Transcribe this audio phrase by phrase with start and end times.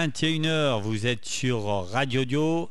[0.00, 2.70] Hello, hello, 21h, vous êtes sur Radio Dio.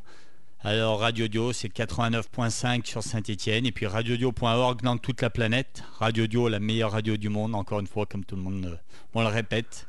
[0.62, 5.84] Alors, Radio Dio, c'est 89.5 sur Saint-Etienne et puis radiodio.org dans toute la planète.
[6.00, 8.76] Radio Dio, la meilleure radio du monde, encore une fois, comme tout le monde, euh,
[9.14, 9.88] on le répète.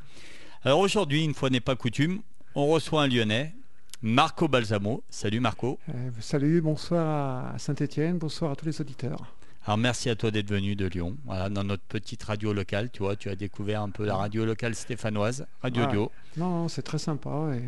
[0.65, 2.21] Alors aujourd'hui, une fois n'est pas coutume,
[2.55, 3.55] on reçoit un Lyonnais,
[4.03, 5.03] Marco Balsamo.
[5.09, 5.79] Salut Marco.
[5.89, 9.35] Euh, salut, bonsoir à Saint-Etienne, bonsoir à tous les auditeurs.
[9.67, 12.91] Alors merci à toi d'être venu de Lyon, voilà, dans notre petite radio locale.
[12.91, 16.13] Tu vois, tu as découvert un peu la radio locale stéphanoise, Radio Dio.
[16.37, 17.51] Non, non c'est très sympa.
[17.55, 17.63] Et...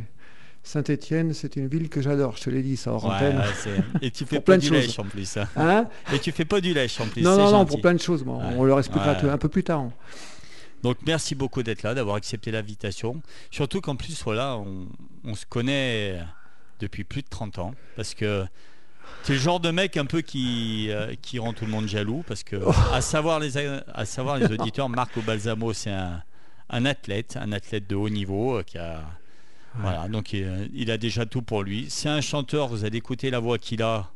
[0.65, 3.43] Saint-Étienne, c'est une ville que j'adore, je te l'ai dit ça hors antenne.
[4.01, 5.37] et tu fais pas du lèche en plus.
[5.37, 5.49] Hein.
[5.57, 7.23] hein et tu fais pas du lèche en plus.
[7.23, 8.25] Non, non, non, pour plein de choses.
[8.27, 9.91] On leur expliquera un peu plus tard.
[10.83, 13.23] Donc merci beaucoup d'être là, d'avoir accepté l'invitation.
[13.51, 14.89] Surtout qu'en plus, voilà, on,
[15.25, 16.19] on, se connaît
[16.81, 17.75] depuis plus de 30 ans.
[17.95, 18.45] Parce que
[19.23, 22.25] c'est le genre de mec un peu qui, euh, qui rend tout le monde jaloux
[22.27, 22.57] parce que,
[22.93, 26.23] à, savoir les, à savoir les auditeurs, Marco Balsamo, c'est un,
[26.71, 29.03] un, athlète, un athlète de haut niveau euh, qui a.
[29.75, 31.87] Voilà, donc il, a déjà tout pour lui.
[31.89, 34.11] C'est un chanteur, vous allez écouter la voix qu'il a,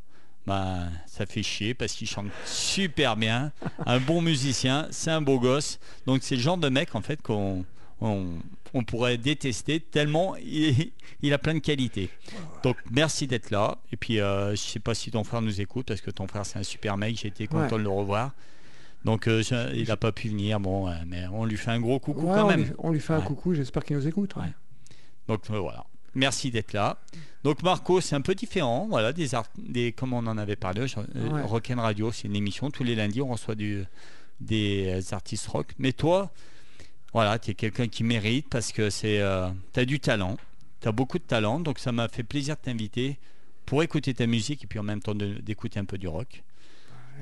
[0.45, 3.51] ben, ça fait chier parce qu'il chante super bien,
[3.87, 5.79] un bon musicien, c'est un beau gosse.
[6.05, 7.65] Donc c'est le genre de mec en fait qu'on
[8.01, 8.27] on
[8.83, 12.09] pourrait détester tellement il, a plein de qualités.
[12.63, 13.77] Donc merci d'être là.
[13.91, 16.45] Et puis euh, je sais pas si ton frère nous écoute parce que ton frère
[16.45, 17.17] c'est un super mec.
[17.17, 18.33] J'ai été content de le revoir.
[19.05, 19.43] Donc euh,
[19.73, 22.47] il n'a pas pu venir, bon, euh, mais on lui fait un gros coucou quand
[22.47, 22.73] même.
[22.79, 23.53] on lui fait un coucou.
[23.53, 24.33] J'espère qu'il nous écoute.
[25.27, 25.85] Donc voilà.
[26.15, 26.97] Merci d'être là.
[27.43, 30.85] Donc Marco, c'est un peu différent, voilà, des, des comme on en avait parlé,
[31.43, 33.85] Rock and Radio, c'est une émission tous les lundis, on reçoit du,
[34.41, 35.73] des artistes rock.
[35.77, 36.31] Mais toi,
[37.13, 40.37] voilà, tu es quelqu'un qui mérite parce que c'est, euh, tu as du talent,
[40.81, 43.17] tu as beaucoup de talent, donc ça m'a fait plaisir de t'inviter
[43.65, 46.43] pour écouter ta musique et puis en même temps d'écouter un peu du rock.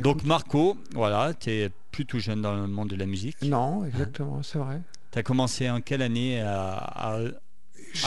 [0.01, 3.41] Donc Marco, voilà, tu es plus tout jeune dans le monde de la musique.
[3.41, 4.81] Non, exactement, c'est vrai.
[5.11, 7.17] Tu as commencé en quelle année à,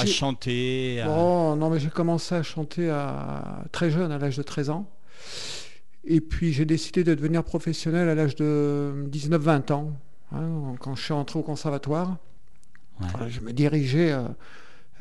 [0.06, 3.64] chanter non, mais j'ai commencé à chanter à...
[3.72, 4.90] très jeune, à l'âge de 13 ans.
[6.04, 9.92] Et puis j'ai décidé de devenir professionnel à l'âge de 19-20 ans.
[10.32, 12.16] Hein, quand je suis entré au conservatoire,
[13.02, 14.22] euh, je me dirigeais euh,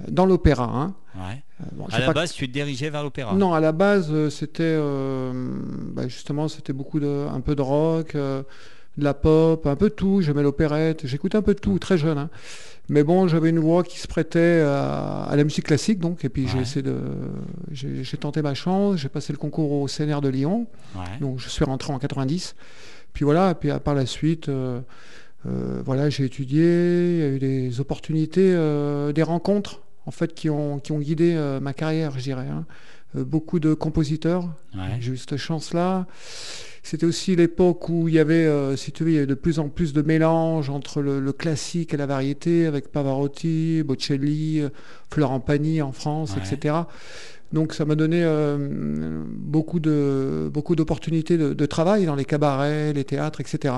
[0.08, 0.66] dans l'opéra.
[0.66, 0.94] Hein.
[1.20, 4.78] Euh, à la base, tu te dirigeais vers l'opéra Non, à la base, c'était
[5.94, 8.46] bah, justement, c'était beaucoup de, un peu de rock, de
[8.98, 10.22] la pop, un peu de tout.
[10.22, 12.18] J'aimais l'opérette, j'écoutais un peu de tout, très jeune.
[12.18, 12.30] Hein.
[12.90, 16.48] Mais bon, j'avais une voix qui se prêtait à, la musique classique, donc, et puis
[16.48, 17.00] j'ai essayé de,
[17.72, 18.96] j'ai tenté ma chance.
[18.98, 20.68] J'ai passé le concours au CNR de Lyon,
[21.20, 22.56] donc je suis rentré en 90.
[23.18, 24.48] Puis voilà, puis par la suite.
[24.48, 30.36] Euh, voilà, j'ai étudié, il y a eu des opportunités, euh, des rencontres en fait
[30.36, 32.46] qui ont, qui ont guidé euh, ma carrière, je dirais.
[32.48, 32.66] Hein.
[33.16, 34.50] Beaucoup de compositeurs,
[35.00, 36.06] j'ai eu cette chance-là.
[36.84, 38.48] C'était aussi l'époque où il y avait,
[38.78, 41.94] si tu veux, il y avait de plus en plus de mélange entre le, classique
[41.94, 44.62] et la variété, avec Pavarotti, Bocelli,
[45.12, 46.76] Florent Pagny en France, etc.
[47.52, 48.26] Donc ça m'a donné
[49.28, 53.74] beaucoup de beaucoup d'opportunités de, de, travail dans les cabarets, les théâtres, etc.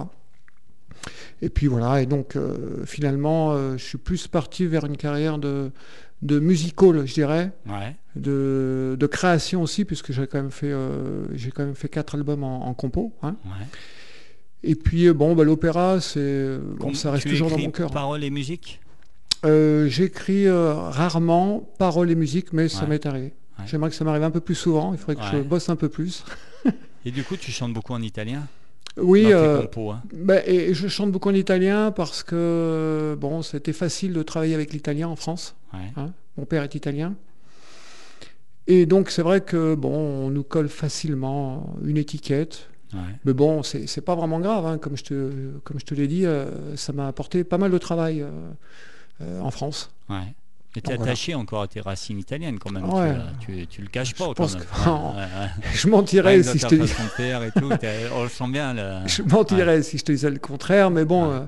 [1.42, 5.38] Et puis voilà, et donc euh, finalement, euh, je suis plus parti vers une carrière
[5.38, 5.72] de,
[6.22, 7.52] de musical, je dirais,
[8.16, 12.16] de, de, création aussi, puisque j'ai quand même fait, euh, j'ai quand même fait quatre
[12.16, 13.14] albums en, compo.
[13.24, 13.36] Hein.
[14.64, 17.92] Et puis bon, bah, l'opéra, c'est, bon, ça reste toujours dans mon cœur.
[17.92, 18.82] Paroles et musique?
[19.44, 23.34] J'écris rarement paroles et musique, mais ça m'est arrivé.
[23.66, 24.94] J'aimerais que ça m'arrive un peu plus souvent.
[24.94, 26.26] Il faudrait que je bosse un peu plus.
[27.06, 28.48] et du coup, tu chantes beaucoup en italien?
[28.98, 30.02] Oui, euh, hein.
[30.14, 34.74] bah, et je chante beaucoup en italien parce que bon, c'était facile de travailler avec
[34.74, 35.56] l'italien en France.
[35.74, 36.12] Hein.
[36.38, 37.16] Mon père est italien.
[38.68, 42.70] Et donc c'est vrai que bon, on nous colle facilement une étiquette.
[43.24, 44.80] Mais bon, c'est pas vraiment grave, hein.
[44.80, 45.32] comme je te,
[45.64, 48.26] comme je te l'ai dit, euh, ça m'a apporté pas mal de travail
[49.22, 49.92] euh, en France.
[50.76, 52.86] Et tu es attaché encore à tes racines italiennes quand même.
[53.40, 54.32] Tu, tu, le caches pas.
[54.38, 54.58] Je,
[55.74, 58.10] je mentirais si je te disais.
[58.14, 59.06] on le sent bien.
[59.08, 61.40] Je mentirais si je te disais le contraire, mais bon, euh,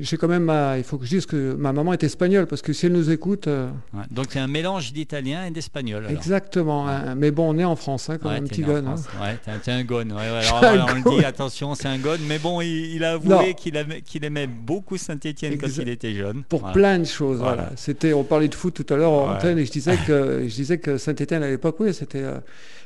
[0.00, 2.72] j'ai quand même il faut que je dise que ma maman est espagnole parce que
[2.72, 3.46] si elle nous écoute.
[3.46, 3.68] Euh,
[4.10, 6.06] donc c'est un mélange d'italien et d'espagnol.
[6.10, 6.88] Exactement.
[6.88, 7.14] Hein.
[7.14, 8.86] mais bon, on est en France, hein, comme un petit gone.
[8.86, 8.96] Hein.
[9.20, 10.12] Ouais, t'es un, gone.
[10.12, 12.20] Alors, on le dit, attention, c'est un gone.
[12.26, 16.42] Mais bon, il, a avoué qu'il aimait, beaucoup Saint-Etienne quand il était jeune.
[16.44, 17.38] Pour plein de choses.
[17.38, 17.70] Voilà.
[17.76, 20.54] C'était, on parlait de foot tout à l'heure en antenne et je disais que je
[20.54, 22.22] disais que Saint-Etienne à l'époque, oui, c'était.
[22.22, 22.38] Euh,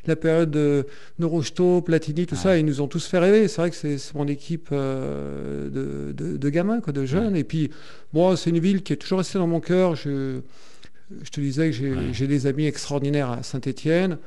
[0.06, 0.86] la période de
[1.18, 3.48] Norosto, Platini, tout ça, ils nous ont tous fait rêver.
[3.48, 7.36] C'est vrai que c'est mon équipe euh, de, gamins, quoi, de jeunes.
[7.36, 7.70] Et puis,
[8.12, 9.96] moi, c'est une ville qui est toujours restée dans mon cœur.
[9.96, 10.40] Je,
[11.22, 11.76] je te disais que
[12.12, 14.18] j'ai des amis extraordinaires à Saint-Étienne.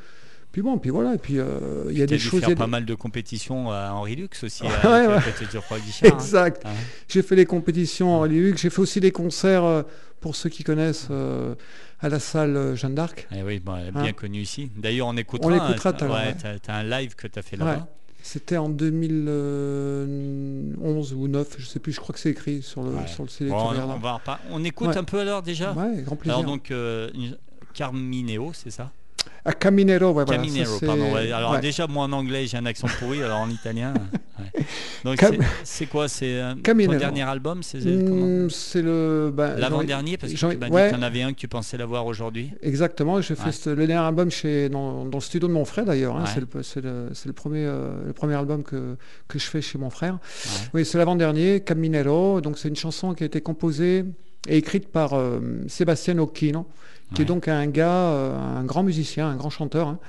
[0.51, 2.43] Puis bon, puis voilà, et puis euh, il y a des choses.
[2.43, 5.05] a pas des- mal de compétitions à Henri Lux aussi, à, ouais.
[5.07, 5.21] à hein.
[6.03, 6.63] Exact.
[7.07, 9.83] J'ai fait les compétitions en Hollywood, j'ai fait aussi des concerts, euh,
[10.19, 11.55] pour ceux qui connaissent, euh,
[12.01, 13.27] à la salle euh, Jeanne d'Arc.
[13.35, 14.13] Eh oui, bon, elle est bien Hein.
[14.13, 14.71] connue ici.
[14.75, 15.47] D'ailleurs, on écoutera.
[15.47, 16.35] On l'écoutera hein, tout à l'heure, ouais,
[16.67, 17.87] un live que tu as fait là-bas.
[18.23, 22.89] C'était en 2011 ou 9, je sais plus, je crois que c'est écrit sur le,
[22.91, 23.07] Ouais.
[23.07, 23.49] sur le CD.
[23.49, 24.21] Bon, tu on, on va
[24.51, 26.37] on écoute un peu alors déjà Ouais, grand plaisir.
[26.39, 27.09] Alors donc, euh,
[27.73, 28.91] Carmineo, c'est ça?
[29.43, 31.13] À Caminero, ouais, voilà, Caminero, ça, c'est- pardon.
[31.15, 31.31] ouais.
[31.31, 31.61] Alors ouais.
[31.61, 33.91] déjà, moi en anglais, j'ai un accent pourri, alors en italien.
[34.39, 34.63] ouais.
[35.03, 39.31] Donc Cam- c'est- quoi C'est euh, ton dernier album C'est C'est le.
[39.33, 41.75] bah, L'avant-dernier Parce que tu m'as dit que tu en avais un que tu pensais
[41.77, 42.51] l'avoir aujourd'hui.
[42.61, 46.17] Exactement, j'ai fait le dernier album chez, dans, dans le studio de mon frère d'ailleurs.
[46.17, 46.25] hein.
[46.27, 46.39] C'est
[46.81, 48.95] le, premier, euh, le premier album que,
[49.27, 50.19] que je fais chez mon frère.
[50.75, 52.41] Oui, c'est l'avant-dernier, Caminero.
[52.41, 54.05] Donc c'est une chanson qui a été composée
[54.47, 56.67] et écrite par euh, Sébastien Occhino,
[57.13, 59.99] qui est donc un gars, euh, un grand musicien, un grand chanteur, hein,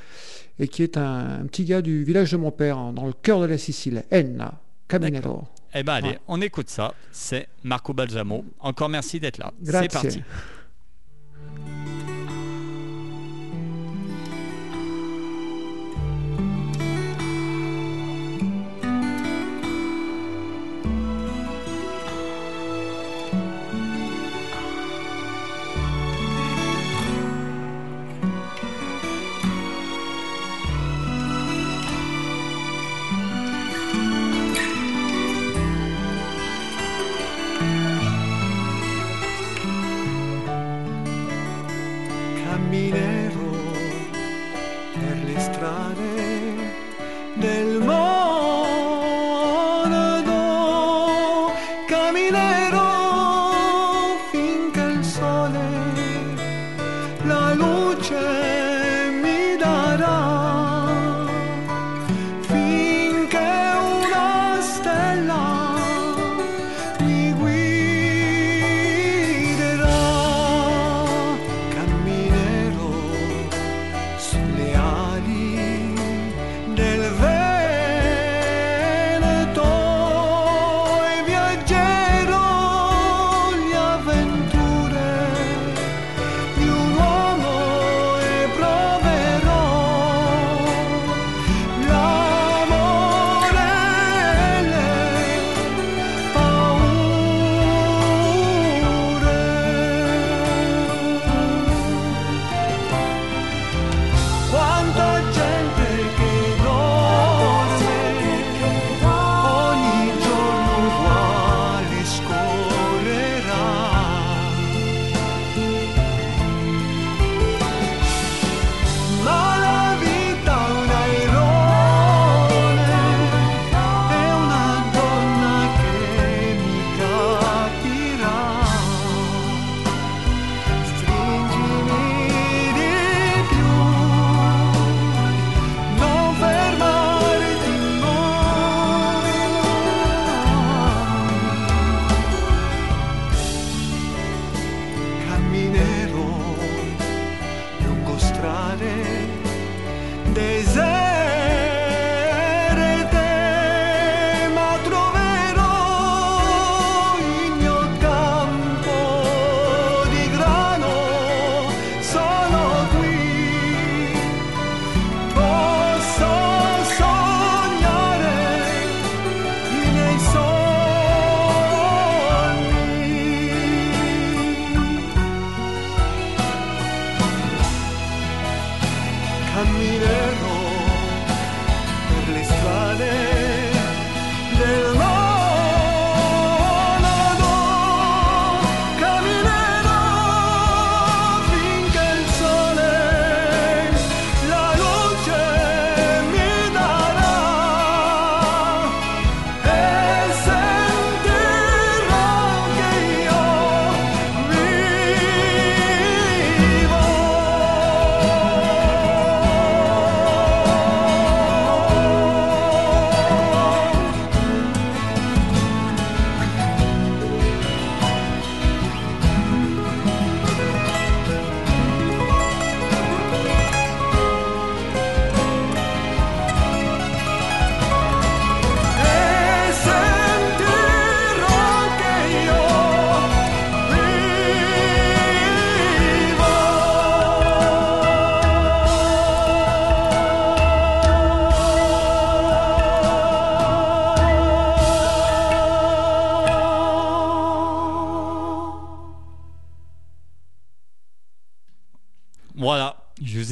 [0.58, 3.12] et qui est un, un petit gars du village de mon père, hein, dans le
[3.12, 4.54] cœur de la Sicile, Enna,
[4.88, 5.44] Caminero.
[5.75, 6.19] Eh ben allez, Ouais.
[6.28, 6.93] on écoute ça.
[7.10, 8.44] C'est Marco Balsamo.
[8.60, 9.52] Encore merci d'être là.
[9.64, 10.22] C'est parti.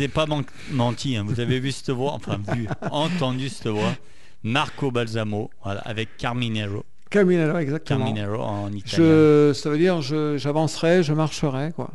[0.00, 0.26] Vous ai pas
[0.72, 1.24] menti, hein.
[1.26, 3.94] vous avez vu cette voix, enfin vu, entendu cette voix.
[4.42, 8.04] Marco Balsamo, voilà, avec Carminero, Caminero, exactement.
[8.06, 8.96] Carminero en italien.
[9.04, 11.90] Je, ça veut dire je, j'avancerai, je marcherai, quoi.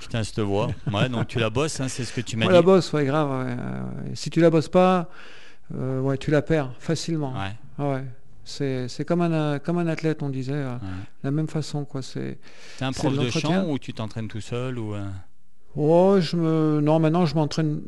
[0.00, 0.68] Putain, cette voix.
[0.92, 2.56] Ouais, donc tu la bosses, hein, c'est ce que tu m'as Ouais, dit.
[2.56, 3.46] la bosse, ouais, grave.
[3.46, 3.56] ouais.
[4.14, 5.08] Si tu la bosses pas,
[5.74, 7.32] euh, ouais, tu la perds facilement.
[7.32, 8.04] Ouais, Ah ouais.
[8.44, 10.76] C'est, comme un, comme un athlète, on disait, euh,
[11.22, 12.00] la même façon, quoi.
[12.02, 12.38] C'est,
[12.78, 15.04] T'es un prof de chant ou tu t'entraînes tout seul ou euh,
[15.78, 17.80] oh, je me, non, maintenant je m'entraîne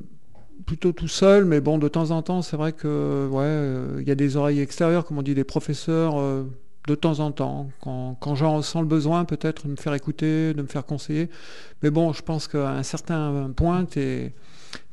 [0.67, 4.07] plutôt tout seul, mais bon, de temps en temps, c'est vrai que, ouais, euh, il
[4.09, 6.45] y a des oreilles extérieures, comme on dit, des professeurs, euh,
[6.87, 10.55] de temps en temps, quand, quand j'en ressens le besoin, peut-être de me faire écouter,
[10.55, 11.29] de me faire conseiller.
[11.83, 14.33] Mais bon, je pense qu'à un certain point, tu es,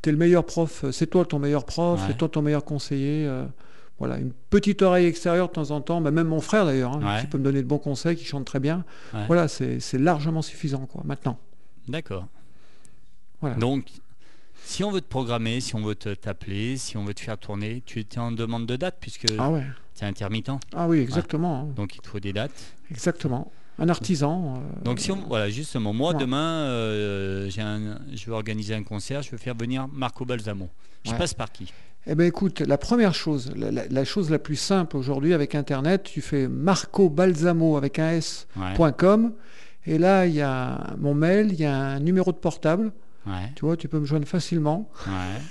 [0.05, 2.05] le meilleur prof, c'est toi ton meilleur prof, Ouais.
[2.07, 3.25] c'est toi ton meilleur conseiller.
[3.27, 3.45] euh,
[3.99, 7.01] voilà, une petite oreille extérieure de temps en temps, bah, même mon frère d'ailleurs, hein,
[7.15, 7.21] Ouais.
[7.21, 8.85] qui peut me donner de bons conseils, qui chante très bien.
[9.13, 9.21] Ouais.
[9.27, 11.37] Voilà, c'est c'est largement suffisant, quoi, maintenant.
[11.87, 12.27] D'accord.
[13.41, 13.55] Voilà.
[13.57, 13.85] Donc,
[14.63, 17.37] si on veut te programmer, si on veut te t'appeler, si on veut te faire
[17.37, 19.63] tourner, tu es en demande de date puisque Ah ouais.
[19.95, 20.51] tu es intermittent.
[20.75, 21.63] Ah oui, exactement.
[21.75, 22.73] Donc, il te faut des dates.
[22.91, 23.51] Exactement.
[23.79, 24.55] Un artisan.
[24.57, 26.19] euh, Donc, si on, voilà, justement, moi, Ouais.
[26.19, 30.67] demain, euh, j'ai un- je veux organiser un concert, je veux faire venir Marco Balsamo.
[31.05, 31.71] Je passe par qui?
[32.09, 35.55] Eh bien écoute, la première chose, la, la- la chose la plus simple aujourd'hui avec
[35.55, 39.31] Internet, tu fais Marco Balsamo avec un S.com Ouais.
[39.93, 42.91] et là il y a mon mail, il y a un numéro de portable,
[43.27, 43.51] Ouais.
[43.55, 44.89] tu vois, tu peux me joindre facilement.
[45.07, 45.41] ouais.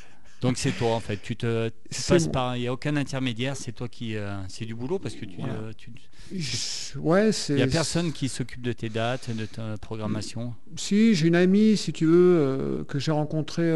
[0.42, 1.16] Donc, c'est toi, en fait.
[1.22, 2.56] Tu te tu C'est passes mon- par.
[2.56, 4.16] Il n'y a aucun intermédiaire, c'est toi qui.
[4.16, 5.36] euh, c'est du boulot parce que tu.
[5.38, 5.54] Voilà.
[5.54, 5.90] euh, tu-
[6.30, 7.54] Je- ouais, c'est.
[7.54, 10.52] Il n'y a personne qui s'occupe de tes dates, de ta programmation.
[10.76, 13.70] Si, j'ai une amie, si tu veux, euh, que j'ai rencontrée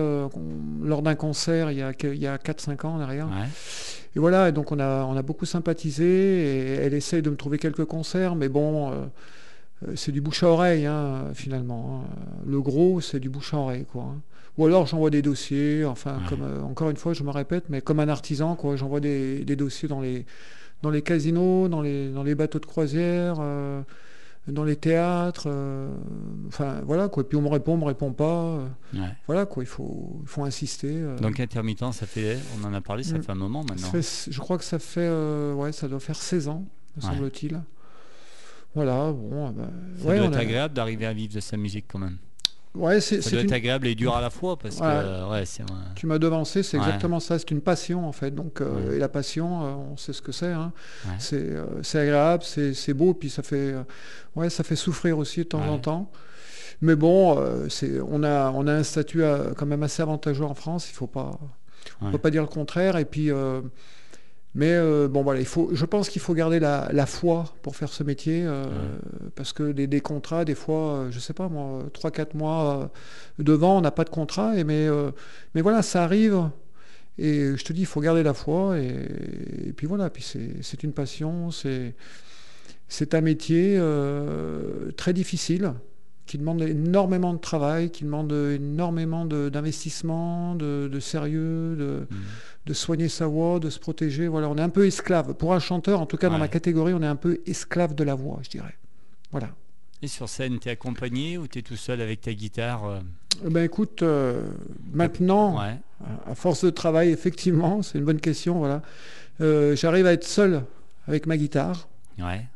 [0.83, 3.27] lors d'un concert il y a, que- il y a 4-5 ans en arrière.
[3.29, 3.49] Ouais.
[4.15, 7.37] Et voilà, et donc on a, on a beaucoup sympathisé et elle essaye de me
[7.37, 8.91] trouver quelques concerts, mais bon,
[9.95, 12.03] c'est du bouche à oreille hein, finalement.
[12.05, 12.09] hein.
[12.47, 14.03] Le gros, c'est du bouche à oreille, quoi.
[14.05, 14.21] hein.
[14.59, 16.29] Ou alors j'envoie des dossiers, enfin, Ouais.
[16.29, 18.77] comme euh, encore une fois, je me répète, mais comme un artisan, quoi.
[18.77, 20.27] J'envoie des, des dossiers dans les,
[20.83, 23.37] dans les casinos, dans les, dans les bateaux de croisière.
[23.41, 23.83] euh,
[24.49, 25.95] dans les théâtres, euh,
[26.49, 27.23] enfin voilà quoi.
[27.23, 29.01] Et puis on me répond, on me répond pas, euh, Ouais.
[29.27, 29.63] voilà quoi.
[29.63, 30.91] Il faut, il faut insister.
[30.91, 31.17] euh.
[31.19, 33.23] Donc intermittent, ça fait, on en a parlé, ça Mm.
[33.23, 33.89] fait un moment maintenant.
[33.91, 36.65] fait- je crois que ça fait, euh, ouais, ça doit faire 16 ans,
[36.97, 37.09] me Ouais.
[37.15, 37.61] semble-t-il.
[38.75, 39.65] Voilà, bon, ah bah,
[40.01, 42.19] Ça ouais, doit être a- agréable d'arriver à vivre de sa musique quand même.
[42.75, 44.89] ouais, c'est, Ça c'est doit être agréable et dur à la fois parce que Ouais.
[44.89, 45.65] euh, ouais, c'est
[45.97, 47.39] Tu m'as devancé, c'est exactement ça.
[47.39, 48.31] C'est une passion en fait.
[48.33, 50.53] Donc, euh, et la passion, euh, on sait ce que c'est.
[50.53, 50.73] hein.
[51.19, 53.75] C'est, agréable, c'est, beau, puis ça fait,
[54.37, 56.11] ouais, ça fait souffrir aussi de temps en temps.
[56.83, 60.55] Mais bon, c'est, on a, on a un statut euh, quand même assez avantageux en
[60.55, 60.89] France.
[60.91, 61.39] Il faut pas,
[62.01, 62.13] on Ouais.
[62.13, 62.97] peut pas dire le contraire.
[62.97, 63.31] Et puis,
[64.55, 67.77] mais euh, bon voilà, il faut, je pense qu'il faut garder la, la foi pour
[67.77, 68.65] faire ce métier, euh,
[69.37, 72.91] parce que des, des contrats, des fois, euh, je sais pas moi, 3-4 mois
[73.39, 74.57] devant, on n'a pas de contrat.
[74.57, 75.13] Et mais, euh,
[75.55, 76.51] mais voilà, ça arrive.
[77.19, 78.79] Et je te dis, il faut garder la foi.
[78.79, 80.25] Et, et puis voilà, puis
[80.63, 83.81] c'est une passion, c'est un métier
[84.97, 85.75] très difficile,
[86.31, 92.17] qui demande énormément de travail, qui demande énormément d'investissement, de, de sérieux, de, Mm.
[92.67, 94.29] de soigner sa voix, de se protéger.
[94.29, 95.35] Voilà, on est un peu esclave.
[95.35, 98.05] Pour un chanteur, en tout cas dans ma catégorie, on est un peu esclave de
[98.05, 98.77] la voix, je dirais.
[99.33, 99.49] Voilà.
[100.03, 103.01] Et sur scène, t'es accompagné ou t'es tout seul avec ta guitare euh,
[103.47, 104.43] Eh Ben écoute, euh,
[104.93, 105.77] maintenant, Ouais.
[106.27, 108.59] à force de travail, effectivement, c'est une bonne question.
[108.59, 108.83] Voilà,
[109.41, 110.63] Euh, j'arrive à être seul
[111.09, 111.89] avec ma guitare.
[112.19, 112.47] Ouais.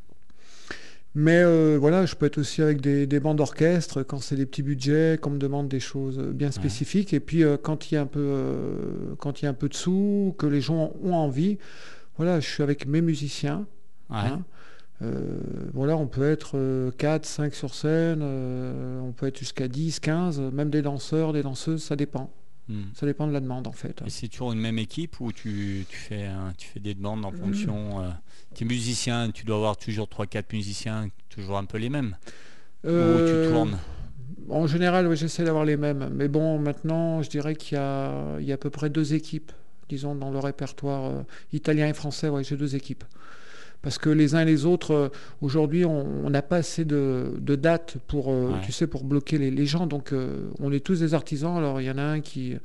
[1.16, 4.46] Mais euh, voilà, je peux être aussi avec des, des bandes d'orchestre quand c'est des
[4.46, 7.14] petits budgets, qu'on me demande des choses bien spécifiques.
[7.14, 9.54] Et puis euh, quand il y a un peu, euh, quand il y a un
[9.54, 11.58] peu de sous, que les gens ont envie,
[12.16, 13.66] voilà, je suis avec mes musiciens.
[14.10, 14.16] Ouais.
[14.18, 14.42] hein.
[15.74, 20.70] Voilà, on peut être 4, 5 sur scène, on peut être jusqu'à 10, 15, même
[20.70, 22.32] des danseurs, des danseuses, ça dépend.
[22.68, 22.82] Mm.
[22.94, 24.00] Ça dépend de la demande en fait.
[24.06, 27.32] Et c'est toujours une même équipe ou tu, tu fais, tu fais des demandes en
[27.32, 28.02] fonction.
[28.02, 28.08] euh,
[28.54, 32.16] tes musiciens, tu dois avoir toujours 3-4 musiciens, toujours un peu les mêmes?
[32.84, 33.78] Ou Euh, tu tournes?
[34.48, 36.10] En général, oui, j'essaie d'avoir les mêmes.
[36.14, 39.14] Mais bon, maintenant, je dirais qu'il y a, il y a à peu près deux
[39.14, 39.52] équipes,
[39.88, 42.28] disons, dans le répertoire euh, italien et français.
[42.28, 43.04] Ouais, j'ai deux équipes.
[43.84, 45.08] Parce que les uns et les autres, euh,
[45.42, 48.60] aujourd'hui, on n'a pas assez de, de dates pour, euh, Ouais.
[48.64, 49.86] tu sais, pour bloquer les, les gens.
[49.86, 51.56] Donc, euh, on est tous des artisans.
[51.56, 52.56] Alors, il y en a un qui,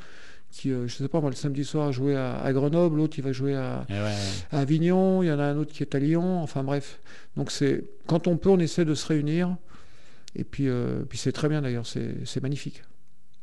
[0.49, 3.23] qui euh, je sais pas, moi, le samedi soir, jouer à, à Grenoble, l'autre, il
[3.23, 4.13] va jouer à, Eh ouais, ouais.
[4.51, 6.99] à Avignon, il y en a un autre qui est à Lyon, enfin bref.
[7.38, 9.55] Donc c'est quand on peut, on essaie de se réunir.
[10.35, 12.81] Et puis, euh, puis c'est très bien d'ailleurs, c'est magnifique.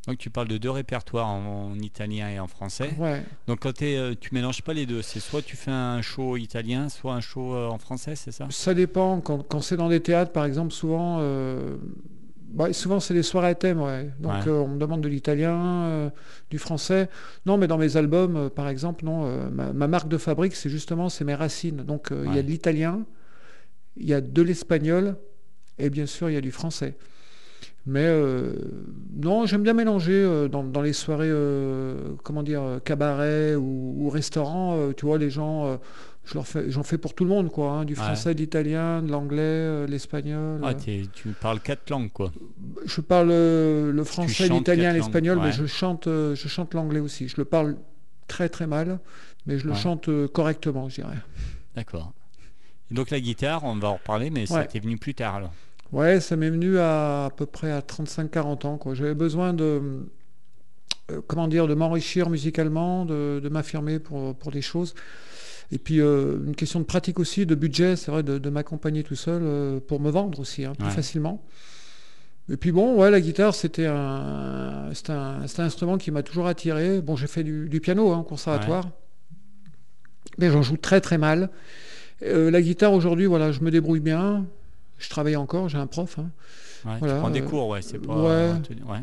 [0.06, 2.94] Donc tu parles de deux répertoires en, en italien et en français.
[2.98, 3.22] Ouais.
[3.48, 6.36] Donc quand t'es, euh, tu mélanges pas les deux, c'est soit tu fais un show
[6.36, 8.46] italien, soit un show euh, en français, c'est ça?
[8.50, 9.20] Ça dépend.
[9.20, 11.76] Quand, quand c'est dans des théâtres, par exemple, souvent, euh,
[12.50, 14.10] bah, souvent, c'est des soirées à thème, ouais.
[14.20, 14.48] Donc, Ouais.
[14.48, 16.10] euh, on me demande de l'italien, euh,
[16.50, 17.08] du français.
[17.44, 21.08] Non, mais dans mes albums, par exemple, non, ma, ma marque de fabrique, c'est justement,
[21.08, 21.78] c'est mes racines.
[21.82, 23.04] Donc, il y a de l'italien,
[23.96, 25.16] il y a de l'espagnol,
[25.78, 26.96] et bien sûr, il y a du français.
[27.88, 28.52] Mais euh,
[29.14, 34.10] non, j'aime bien mélanger euh, dans, dans les soirées, euh, comment dire, cabaret ou, ou
[34.10, 34.92] restaurant.
[34.96, 35.78] tu vois, les gens,
[36.24, 37.70] je leur fais, j'en fais pour tout le monde, quoi.
[37.70, 38.00] hein, du Ouais.
[38.02, 40.60] français, de l'italien, de l'anglais, euh, l'espagnol.
[40.64, 41.04] Ah, euh.
[41.14, 42.32] tu parles quatre langues, quoi.
[42.84, 47.28] Je parle euh, le français, l'italien, l'espagnol, mais je chante, je chante l'anglais aussi.
[47.28, 47.76] Je le parle
[48.26, 48.98] très très mal,
[49.46, 49.78] mais je le Ouais.
[49.78, 51.18] chante correctement, je dirais.
[51.76, 52.12] D'accord.
[52.90, 55.52] Donc la guitare, on va en reparler, mais ça t'est venu plus tard, alors.
[55.92, 58.78] Ouais, ça m'est venu à à peu près à 35-40 ans.
[58.94, 60.04] J'avais besoin de,
[61.10, 64.94] euh, comment dire, de m'enrichir musicalement, de, de m'affirmer pour, pour des choses.
[65.72, 69.02] Et puis euh, une question de pratique aussi, de budget, c'est vrai, de, de m'accompagner
[69.02, 70.92] tout seul euh, pour me vendre aussi, hein, plus Ouais.
[70.92, 71.42] facilement.
[72.48, 77.00] Et puis bon, ouais, la guitare, c'était un, un, instrument qui m'a toujours attiré.
[77.00, 78.88] Bon, j'ai fait du, du piano hein, au conservatoire,
[80.38, 81.50] mais j'en joue très très mal.
[82.20, 84.46] La guitare aujourd'hui, voilà, je me débrouille bien.
[84.98, 86.18] Je travaille encore, j'ai un prof.
[86.18, 86.30] hein.
[86.84, 88.14] Ouais, Voilà, tu prends des euh, cours, ouais, c'est pas.
[88.16, 88.52] ouais.
[88.88, 89.02] ouais.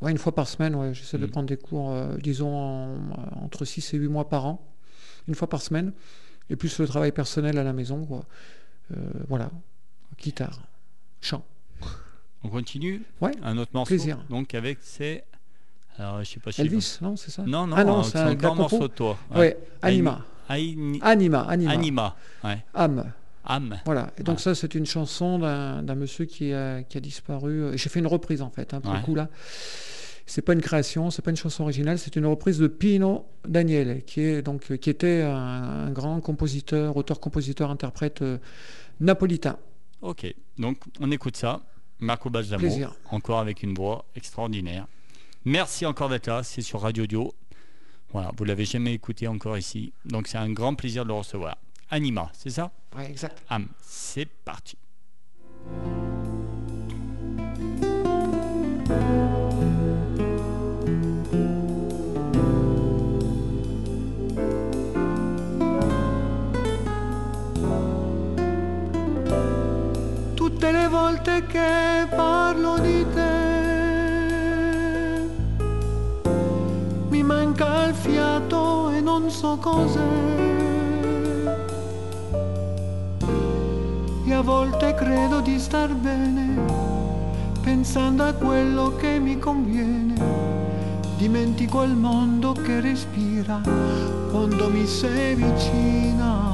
[0.00, 1.30] Ouais, une fois par semaine, ouais, j'essaie de Mm.
[1.30, 4.66] prendre des cours, euh, disons, en- entre 6 et 8 mois par an,
[5.28, 5.92] une fois par semaine,
[6.48, 8.24] et plus le travail personnel à la maison, quoi.
[8.96, 8.96] Euh,
[9.28, 9.50] voilà,
[10.18, 10.58] guitare,
[11.20, 11.44] chant.
[12.44, 13.02] On continue?
[13.20, 13.88] Ouais, Un autre morceau?
[13.88, 14.18] Plaisir.
[14.30, 15.24] Donc avec c'est.
[15.98, 16.62] Alors, je sais pas si.
[16.62, 17.42] Elvis, non, c'est ça?
[17.42, 19.18] Non, non, Ah non, c'est un compo morceau de toi.
[19.34, 20.24] Ouais, Anima.
[20.48, 21.70] Aini- Anima, Anima.
[21.72, 22.16] Anima.
[22.42, 22.64] Ouais.
[22.74, 23.12] Âme.
[23.44, 23.80] Âme.
[23.84, 24.12] Voilà.
[24.18, 24.42] Et donc Ouais.
[24.42, 27.62] ça, c'est une chanson d'un monsieur qui a, qui a disparu.
[27.62, 28.98] Euh, J'ai fait une reprise en fait, hein, pour Ouais.
[28.98, 29.28] le coup là.
[30.26, 34.04] C'est pas une création, c'est pas une chanson originale, c'est une reprise de Pino Daniele,
[34.04, 35.32] qui est donc qui était un,
[35.86, 38.38] un grand compositeur, auteur-compositeur, interprète euh,
[39.00, 39.58] napolitain.
[40.02, 40.32] Ok.
[40.58, 41.60] Donc on écoute ça.
[41.98, 42.60] Marco Balsamo.
[42.60, 42.94] Plaisir.
[43.10, 44.86] Encore avec une voix extraordinaire.
[45.44, 46.42] Merci encore d'être là.
[46.42, 47.34] C'est sur Radio Dio.
[48.12, 49.92] Voilà, vous l'avez jamais écouté encore ici.
[50.04, 51.56] Donc c'est un grand plaisir de le recevoir.
[51.90, 53.42] Anima, c'est ça Ouais, exact.
[53.48, 53.68] Âme.
[53.82, 54.76] C'est parti.
[70.34, 73.30] tutte le volte che parlo di te
[77.08, 80.59] mi manca il fiato e non so cos'è
[84.40, 86.54] a volte credo di star bene
[87.60, 90.14] pensando a quello che mi conviene.
[91.18, 93.60] Dimentico il mondo che respira
[94.30, 96.49] quando mi sei vicina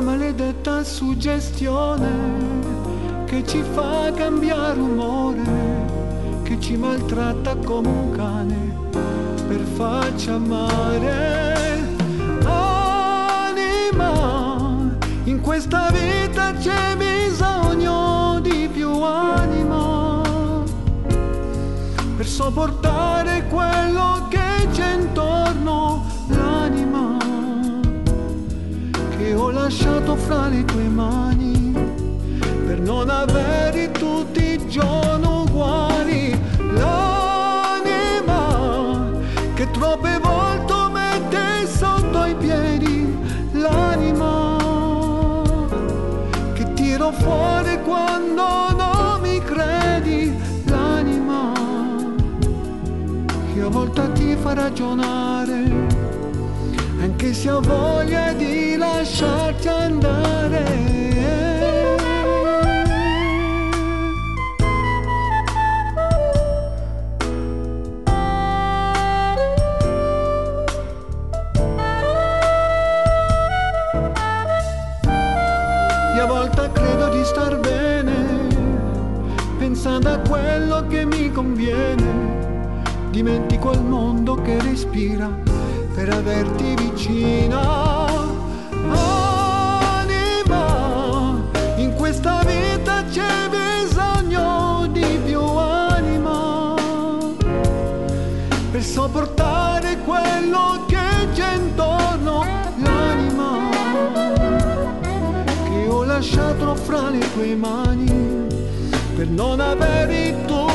[0.00, 2.08] Maledetta suggestione
[3.24, 5.42] che ci fa cambiare umore,
[6.42, 8.74] che ci maltratta come un cane
[9.46, 11.94] per farci amare.
[12.44, 14.14] Anima,
[15.24, 20.22] in questa vita c'è bisogno di più anima
[22.16, 24.45] per sopportare quello che
[29.26, 31.74] che ho lasciato fra le tue mani
[32.64, 36.38] per non averli tutti i giorni uguali.
[36.74, 38.44] L'anima
[39.54, 43.18] che troppe volte mette sotto i piedi,
[43.52, 44.58] l'anima
[46.52, 48.44] che tiro fuori quando
[48.76, 50.32] non mi credi,
[50.66, 51.52] l'anima
[53.52, 55.95] che a volte ti fa ragionare,
[57.16, 60.64] anche se ha voglia di lasciarti andare.
[76.14, 78.46] E a volte credo di star bene,
[79.56, 82.34] pensando a quello che mi conviene.
[83.08, 85.45] Dimentico il mondo che respira
[86.06, 88.06] per averti vicina.
[89.98, 91.42] Anima,
[91.78, 96.74] in questa vita c'è bisogno di più anima
[98.70, 102.44] per sopportare quello che c'è intorno,
[102.84, 103.68] l'anima
[105.64, 108.46] che ho lasciato fra le tue mani
[109.16, 110.65] per non avere tutti i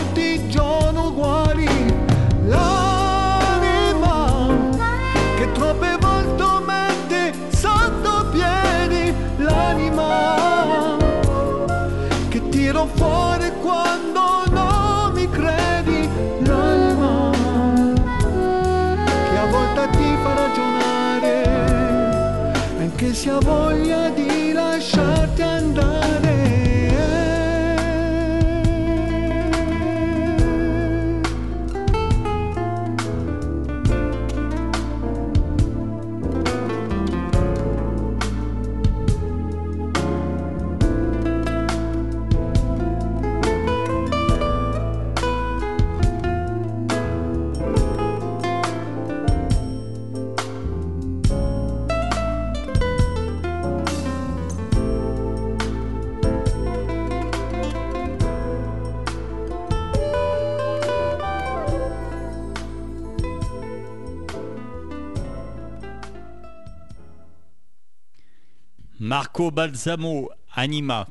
[23.39, 24.00] voglia
[69.15, 71.05] Marco Balsamo, Anima.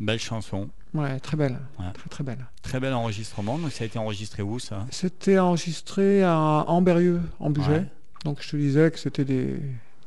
[0.00, 1.58] Belle chanson, Ouais, très belle.
[1.78, 1.84] Ouais.
[1.92, 2.46] Très très belle.
[2.62, 3.58] très bel enregistrement.
[3.58, 4.86] Donc ça a été enregistré où ça?
[4.90, 7.70] C'était enregistré à Amberieux, en Bugey.
[7.70, 7.84] Ouais.
[8.24, 9.58] Donc je te disais que c'était des, Des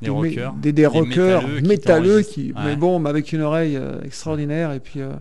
[0.02, 0.54] des, rockers.
[0.54, 2.34] des, des rockers métalleux qui métalleux t'enregistrent.
[2.34, 2.62] qui, Ouais.
[2.66, 5.14] mais bon, mais avec une oreille euh, extraordinaire et puis, euh,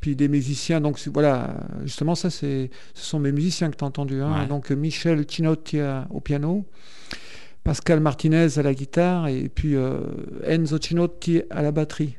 [0.00, 0.80] puis des musiciens.
[0.80, 4.22] Donc voilà, justement ça c'est, ce sont mes musiciens que tu as entendus.
[4.22, 4.46] hein.
[4.46, 6.64] Donc Michel Chinotti à- au piano,
[7.66, 9.98] Pascal Martinez à la guitare et puis euh,
[10.44, 12.16] Enzo Chinotti à la batterie.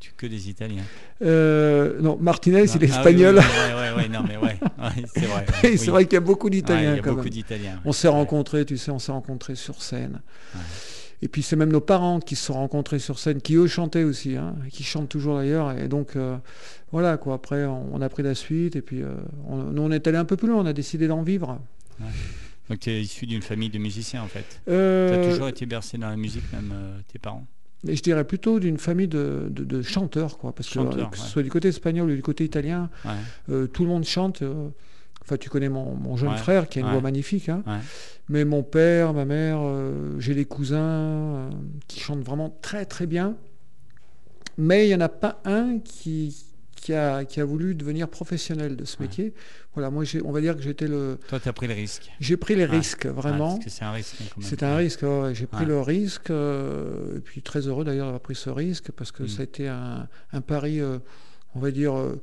[0.00, 0.82] Tu que des Italiens.
[1.22, 3.36] Euh, non, Martinez il est Ah oui, espagnol.
[3.38, 5.46] oui, oui, ouais, ouais, ouais, non mais ouais, ouais, c'est vrai.
[5.64, 5.78] Oui.
[5.78, 7.30] c'est vrai qu'il y a beaucoup Ouais, d'Italiens il y a quand beaucoup même.
[7.32, 7.80] d'Italiens.
[7.84, 8.14] On s'est Ouais.
[8.14, 10.20] rencontrés, tu sais, on s'est rencontrés sur scène.
[10.54, 10.60] Ouais.
[11.22, 14.02] Et puis c'est même nos parents qui se sont rencontrés sur scène, qui eux chantaient
[14.04, 15.72] aussi, hein, qui chantent toujours d'ailleurs.
[15.78, 16.36] Et donc euh,
[16.92, 17.34] voilà quoi.
[17.34, 19.08] Après on, on a pris la suite et puis euh,
[19.48, 20.58] on, nous on est allé un peu plus loin.
[20.60, 21.58] On a décidé d'en vivre.
[22.70, 24.60] Donc tu es issu d'une famille de musiciens en fait.
[24.64, 27.46] Tu Euh, as toujours été bercé dans la musique, même euh, tes parents?
[27.86, 31.22] mais je dirais plutôt d'une famille de, de- de chanteurs quoi, parce que, que ce
[31.22, 31.28] ouais.
[31.28, 33.10] soit du côté espagnol ou du côté italien, Ouais.
[33.50, 34.40] euh, tout le monde chante.
[34.42, 34.68] euh,
[35.22, 37.48] Enfin, tu connais mon, mon jeune Ouais, frère qui a une voix magnifique.
[37.48, 37.62] hein.
[38.28, 39.58] Mais mon père, ma mère,
[40.18, 41.48] j'ai des cousins
[41.88, 43.34] qui chantent vraiment très très bien.
[44.58, 46.44] Mais il n'y en a pas un qui,
[46.84, 49.06] qui, a, qui a voulu devenir professionnel de ce Ouais.
[49.06, 49.32] métier.
[49.72, 52.10] Voilà, moi, j'ai- on va dire que j'étais le, Toi, tu as pris le risque.
[52.20, 52.76] j'ai pris les Ouais.
[52.76, 53.58] risques vraiment.
[53.66, 54.16] c'est un risque.
[54.20, 54.40] hein.
[54.42, 58.20] C'est un risque, ouais, j'ai pris le risque, euh, et puis très heureux d'ailleurs d'avoir
[58.20, 59.28] pris ce risque, parce que Mm.
[59.28, 60.98] ça a été un, un pari, euh,
[61.54, 62.20] on va dire, euh,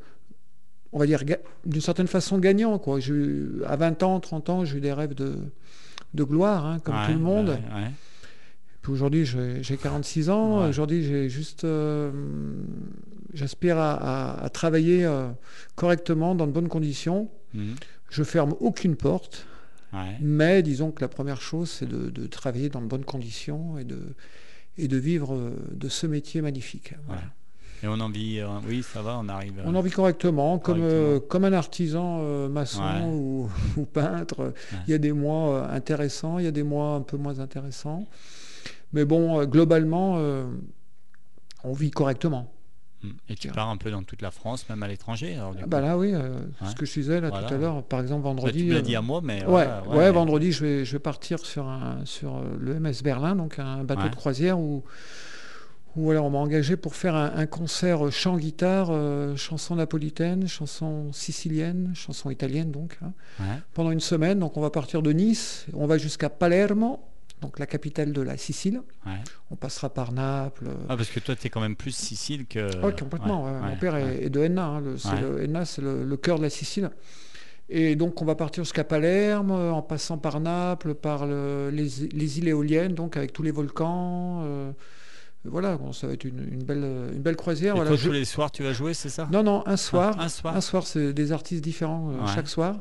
[0.93, 1.23] on va dire
[1.65, 2.77] d'une certaine façon gagnant.
[2.77, 2.99] Quoi.
[2.99, 5.37] Eu- à 20 ans, 30 ans, j'ai eu des rêves de,
[6.13, 7.57] de gloire, hein, comme tout le monde.
[8.81, 10.61] Puis aujourd'hui, j'ai j'ai 46 ans.
[10.61, 10.69] Ouais.
[10.69, 12.11] Aujourd'hui, j'ai juste, euh,
[13.33, 15.29] j'aspire à, à- à travailler euh,
[15.75, 17.29] correctement, dans de bonnes conditions.
[17.53, 17.75] Mhm.
[18.09, 19.45] Je ferme aucune porte.
[19.93, 20.17] Ouais.
[20.21, 23.83] Mais disons que la première chose, c'est de, de travailler dans de bonnes conditions et
[23.83, 23.99] de,
[24.77, 26.93] et de vivre euh, de ce métier magnifique.
[27.05, 27.21] Voilà.
[27.21, 27.27] Ouais.
[27.83, 29.57] Et on en vit, euh, oui, ça va, on arrive.
[29.59, 33.05] euh, On en vit correctement, comme, euh, comme un artisan maçon Ouais.
[33.05, 34.53] ou, ou peintre.
[34.87, 38.07] Il y a des mois intéressants, il y a des mois un peu moins intéressants.
[38.93, 40.45] Mais bon, euh, globalement, euh,
[41.63, 42.51] on vit correctement.
[43.03, 43.09] Mm.
[43.29, 45.35] Et tu pars un peu dans toute la France, même à l'étranger.
[45.35, 46.67] alors, du Ah bah là, oui, euh, Ouais.
[46.69, 47.47] ce que je disais là Voilà.
[47.47, 48.59] tout à l'heure, par exemple Bah, vendredi.
[48.59, 49.39] tu me l'as dit à moi, mais.
[49.45, 53.35] Ouais, voilà, ouais, vendredi, je vais, je vais partir sur, un, sur le MS Berlin,
[53.35, 54.83] donc un bateau de croisière où,
[55.97, 61.91] où on m'a engagé pour faire un, un concert chant-guitare, euh, chanson napolitaine, chanson sicilienne,
[61.95, 63.11] chanson italienne donc, hein,
[63.73, 64.39] pendant une semaine.
[64.39, 66.99] Donc on va partir de Nice, on va jusqu'à Palermo,
[67.41, 68.81] donc la capitale de la Sicile.
[69.05, 69.13] Ouais.
[69.49, 70.67] On passera par Naples.
[70.67, 72.83] euh, Ah, parce que toi, tu es quand même plus Sicile que.
[72.85, 73.45] Ouais, complètement.
[73.45, 73.59] ouais.
[73.69, 74.65] Mon père est, est de Enna.
[74.65, 76.91] hein, le, c'est le- Enna, c'est le, le cœur de la Sicile.
[77.73, 81.87] Et donc, on va partir jusqu'à Palerme, euh, en passant par Naples, par le- les,
[82.11, 84.41] les îles éoliennes, donc avec tous les volcans.
[84.43, 84.71] euh,
[85.45, 87.73] voilà, bon, ça va être une, une belle, une belle croisière.
[87.73, 87.89] Et voilà.
[87.91, 89.27] toi, Je- tous les soirs, tu vas jouer, c'est ça?
[89.31, 90.19] Non, non, un soir.
[90.19, 90.55] un soir.
[90.55, 92.75] Un soir, c'est des artistes différents euh, chaque soir.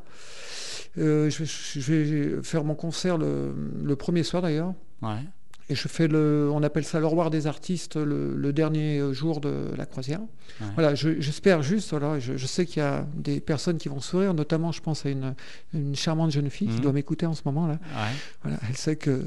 [0.98, 4.74] Euh, je, vais, je vais faire mon concert le, le premier soir d'ailleurs.
[5.02, 5.20] Ouais.
[5.68, 9.66] Et je fais le, on appelle ça l'Orroir des artistes le, le dernier jour de
[9.76, 10.18] la croisière.
[10.60, 10.66] Ouais.
[10.74, 14.00] Voilà, je- j'espère juste, voilà, je, je sais qu'il y a des personnes qui vont
[14.00, 15.34] sourire, notamment je pense à une,
[15.72, 16.80] une charmante jeune fille qui Mhm.
[16.80, 17.74] doit m'écouter en ce moment là.
[17.74, 18.10] Ouais.
[18.42, 19.22] Voilà, elle sait que,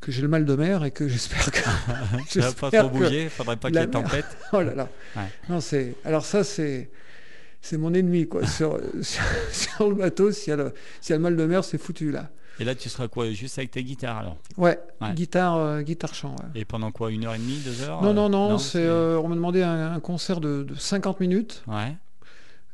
[0.00, 1.58] que j'ai le mal de mer et que j'espère que.
[2.30, 4.24] Ça va pas trop bouger, faudrait pas qu'il y ait tempête.
[4.54, 4.88] Oh là là.
[5.14, 5.22] Ouais.
[5.50, 5.94] Non, c'est.
[6.06, 6.88] Alors ça, c'est.
[7.62, 8.46] C'est mon ennemi, quoi.
[8.46, 11.44] sur, sur, sur le bateau, s'il y, a le- s'il y a le mal de
[11.44, 12.30] mer, c'est foutu, là.
[12.58, 15.14] Et là, tu seras quoi Juste avec ta guitare alors Ouais, Ouais.
[15.14, 16.32] guitare, euh, guitare chant.
[16.32, 16.60] ouais.
[16.60, 19.18] Et pendant quoi Une heure et demie, deux heures Non, euh, non, non, c'est, euh,
[19.18, 21.62] on m'a demandé un, un concert de, de 50 minutes.
[21.66, 21.96] Ouais.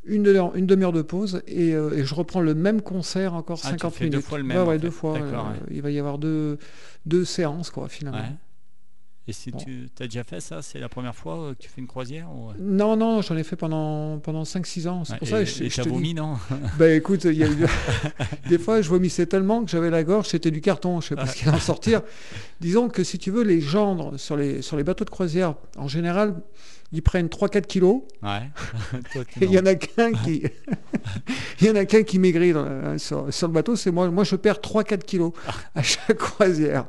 [0.04, 3.58] une demi-heure une demi-heure de pause et, euh, et je reprends le même concert encore
[3.64, 4.14] Ah, tu 50 fais minutes.
[4.14, 4.78] deux fois le même, Ouais, ouais, fait.
[4.80, 5.18] deux fois.
[5.70, 6.58] Il va y avoir deux,
[7.06, 8.18] deux séances, quoi, finalement.
[9.28, 9.58] Et si Bon.
[9.58, 12.28] tu as déjà fait ça, c'est la première fois euh, que tu fais une croisière
[12.30, 12.52] ou...
[12.60, 15.04] Non, non, j'en ai fait pendant, pendant 5-6 ans.
[15.04, 16.34] C'est Ouais, pour ça et, que je, et je dis- non?
[16.78, 17.66] Bah écoute, il y a eu...
[18.48, 21.26] des fois je vomissais tellement que j'avais la gorge, c'était du carton, je sais pas
[21.26, 22.02] ce qu'il allait en sortir.
[22.60, 25.88] Disons que si tu veux, les gendres sur les, sur les bateaux de croisière, en
[25.88, 26.36] général,
[26.92, 28.48] ils prennent 3-4 kilos Ouais.
[29.12, 30.44] Toi, et il y en a qu'un qui...
[31.60, 34.08] il y en a qu'un qui maigrit dans la- sur, sur le bateau, c'est moi.
[34.08, 35.32] Moi je perds 3-4 kilos
[35.74, 36.84] à chaque croisière.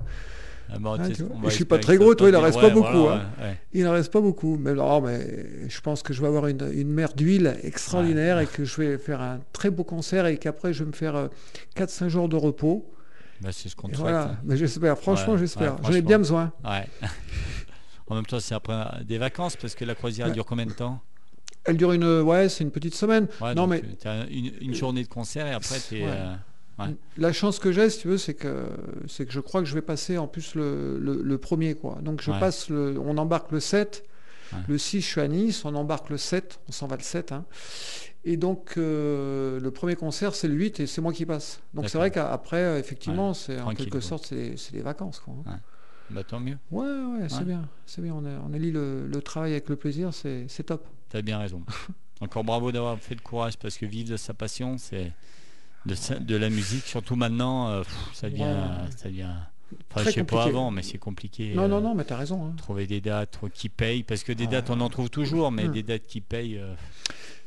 [0.70, 1.36] Ah, Ah, tu- vois.
[1.42, 3.44] va je suis pas très gros, toi, il en reste pas beaucoup, voilà, hein.
[3.44, 3.60] ouais.
[3.74, 6.70] Il n'en reste pas beaucoup, mais non, mais je pense que je vais avoir une,
[6.74, 10.74] une mer d'huile extraordinaire et que je vais faire un très beau concert et qu'après
[10.74, 11.28] je vais me faire euh,
[11.76, 12.90] 4-5 jours de repos.
[13.42, 14.38] Bah, c'est ce qu'on voilà, hein.
[14.44, 15.78] mais j'espère, franchement j'espère.
[15.84, 16.52] J'en ai bien besoin.
[18.10, 21.02] En même temps, c'est après des vacances parce que la croisière dure combien de temps?
[21.66, 23.28] Elle dure une, ouais, c'est une petite semaine.
[23.56, 26.06] Non, mais tu as une, une journée de concert et après, tu es.
[26.06, 26.14] Ouais.
[26.80, 26.96] Ouais.
[27.18, 28.68] la chance que j'ai, si tu veux, c'est que,
[29.08, 31.98] c'est que je crois que je vais passer en plus le, le- le premier, quoi.
[32.04, 32.40] Donc je Ouais.
[32.40, 34.04] passe le, on embarque le 7,
[34.54, 34.60] Ouais.
[34.70, 37.32] le 6, je suis à Nice, on embarque le 7, on s'en va le 7,
[37.32, 37.46] hein.
[38.26, 41.62] Et donc euh, le premier concert, c'est le 8 et c'est moi qui passe.
[41.74, 44.02] Donc c'est vrai qu'après, euh, effectivement, c'est en quelque quoi.
[44.02, 45.34] sorte, c'est des vacances, quoi.
[45.48, 45.60] hein.
[46.10, 46.58] Bah, tant mieux.
[46.72, 48.14] Ouais, ouais, c'est bien, c'est bien.
[48.14, 50.86] On, a, on allie le, le travail avec le plaisir, c'est c'est top.
[51.10, 51.62] Tu as bien raison.
[52.22, 55.12] Encore bravo d'avoir fait le courage parce que vivre de sa passion, c'est
[55.88, 58.44] de, la musique, surtout maintenant, euh, pff, ça devient.
[58.44, 58.92] Ouais.
[58.96, 59.24] Ça devient
[59.92, 61.54] enfin, Très je sais pas avant, mais c'est compliqué.
[61.56, 62.46] Non, euh, non, non, mais t'as raison.
[62.46, 62.54] hein.
[62.58, 65.68] Trouver des dates trop- qui payent, parce que des dates on en trouve toujours, mais
[65.68, 65.72] Hmm.
[65.72, 66.58] des dates qui payent.
[66.58, 66.74] euh,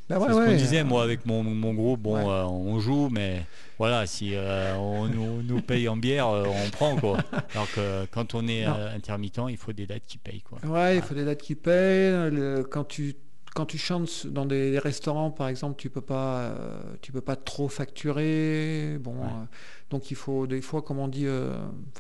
[0.09, 2.81] Bah c'est ouais, ce qu'on disait, euh, moi, avec mon, mon groupe, bon, euh, on
[2.81, 3.43] joue, mais
[3.79, 7.19] voilà, si euh, on nous, nous paye en bière, euh, on prend, quoi.
[7.55, 8.75] Alors que quand on est Non.
[8.77, 10.59] euh, intermittent, il faut des dates qui payent, quoi.
[10.69, 12.29] Ouais, il faut des dates qui payent.
[12.31, 13.15] le- quand tu
[13.55, 17.37] quand tu chantes dans des restaurants, par exemple, tu peux pas euh, tu peux pas
[17.37, 18.97] trop facturer.
[19.01, 19.25] Bon, Ouais.
[19.27, 19.45] euh,
[19.91, 21.53] donc il faut des fois, comme on dit, euh,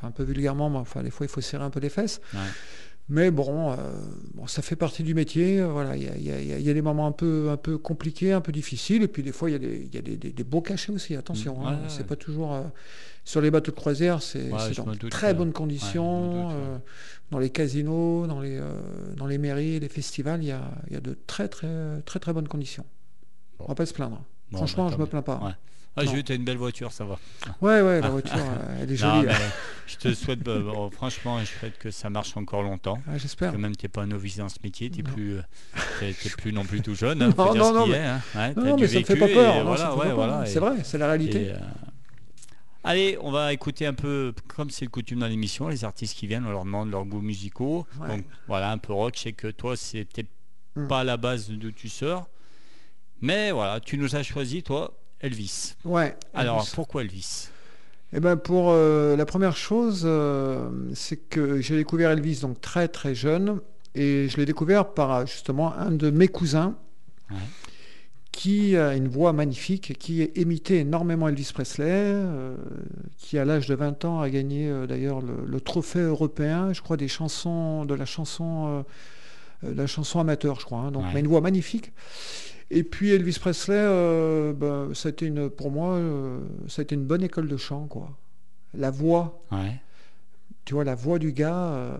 [0.02, 2.20] un peu vulgairement, mais enfin des fois il faut serrer un peu les fesses.
[2.34, 2.40] Ouais.
[3.12, 3.76] Mais bon,
[4.34, 5.60] bon, ça fait partie du métier.
[5.62, 8.52] Voilà, il y a, y y des moments un peu un peu compliqués, un peu
[8.52, 10.60] difficiles, et puis des fois il y a des y a des, des- des beaux
[10.62, 11.16] cachets aussi.
[11.16, 11.66] Attention, Mm.
[11.66, 12.54] hein, Ouais, c'est pas toujours
[13.24, 16.22] sur les bateaux de croisière, c'est Ouais, dans doute, très bonnes conditions.
[16.22, 16.62] me doute, ouais.
[16.64, 16.78] euh,
[17.30, 18.72] dans les casinos, dans les, euh,
[19.16, 22.18] dans les mairies, les festivals, il y a, il y a de très très très
[22.18, 22.84] très bonnes conditions.
[23.58, 23.66] Bon.
[23.66, 24.22] On va pas se plaindre.
[24.50, 25.56] Bon, Franchement, bah, je me plains pas.
[25.96, 27.18] Ah, j'ai vu, t'as une belle voiture, ça va.
[27.60, 29.26] Ouais, ouais, la voiture, euh, elle est jolie.
[29.86, 30.54] je te souhaite, bah,
[30.92, 33.00] franchement, je souhaite que ça marche encore longtemps.
[33.08, 33.52] Ah, J'espère.
[33.52, 35.38] Quand même, t'es pas un novice dans ce métier, t'es plus,
[36.38, 37.20] plus non plus tout jeune.
[37.22, 38.20] Hein, Non, non, non, mais- hein.
[38.34, 39.64] Ouais, Non, mais ça me fait pas peur.
[39.64, 41.46] voilà, ouais, voilà, C'est vrai, c'est la réalité.
[41.46, 41.58] et, euh,
[42.82, 46.26] Allez, on va écouter un peu, comme c'est le coutume dans l'émission, les artistes qui
[46.26, 47.86] viennent, on leur demande leurs goûts musicaux.
[48.00, 48.08] Ouais.
[48.08, 49.14] Donc voilà, un peu rock.
[49.16, 50.28] Je sais que toi, c'est peut-être
[50.76, 50.86] Mm.
[50.86, 52.28] pas la base d'où tu sors.
[53.20, 55.74] Mais voilà, tu nous as choisi, toi, Elvis.
[55.84, 56.16] Ouais.
[56.32, 56.72] Alors, Elvis.
[56.76, 57.48] pourquoi Elvis?
[58.12, 62.86] Eh ben pour euh, la première chose, euh, c'est que j'ai découvert Elvis donc très
[62.88, 63.60] très jeune
[63.96, 66.76] et je l'ai découvert par justement un de mes cousins
[67.30, 67.36] Ouais.
[68.32, 72.56] Qui a une voix magnifique, qui imitait énormément Elvis Presley, euh,
[73.18, 76.80] qui à l'âge de 20 ans a gagné euh, d'ailleurs le, le trophée européen, je
[76.80, 78.84] crois des chansons de la chanson
[79.64, 80.78] euh, la chanson amateur, je crois.
[80.80, 80.90] hein.
[80.90, 81.10] donc Ouais.
[81.14, 81.92] mais une voix magnifique.
[82.70, 83.74] Et puis Elvis Presley,
[84.54, 86.00] ben, ça a été une, pour moi,
[86.78, 88.10] été une bonne école de chant, quoi.
[88.74, 89.80] La voix, Ouais.
[90.64, 91.96] Tu vois, la voix du gars euh,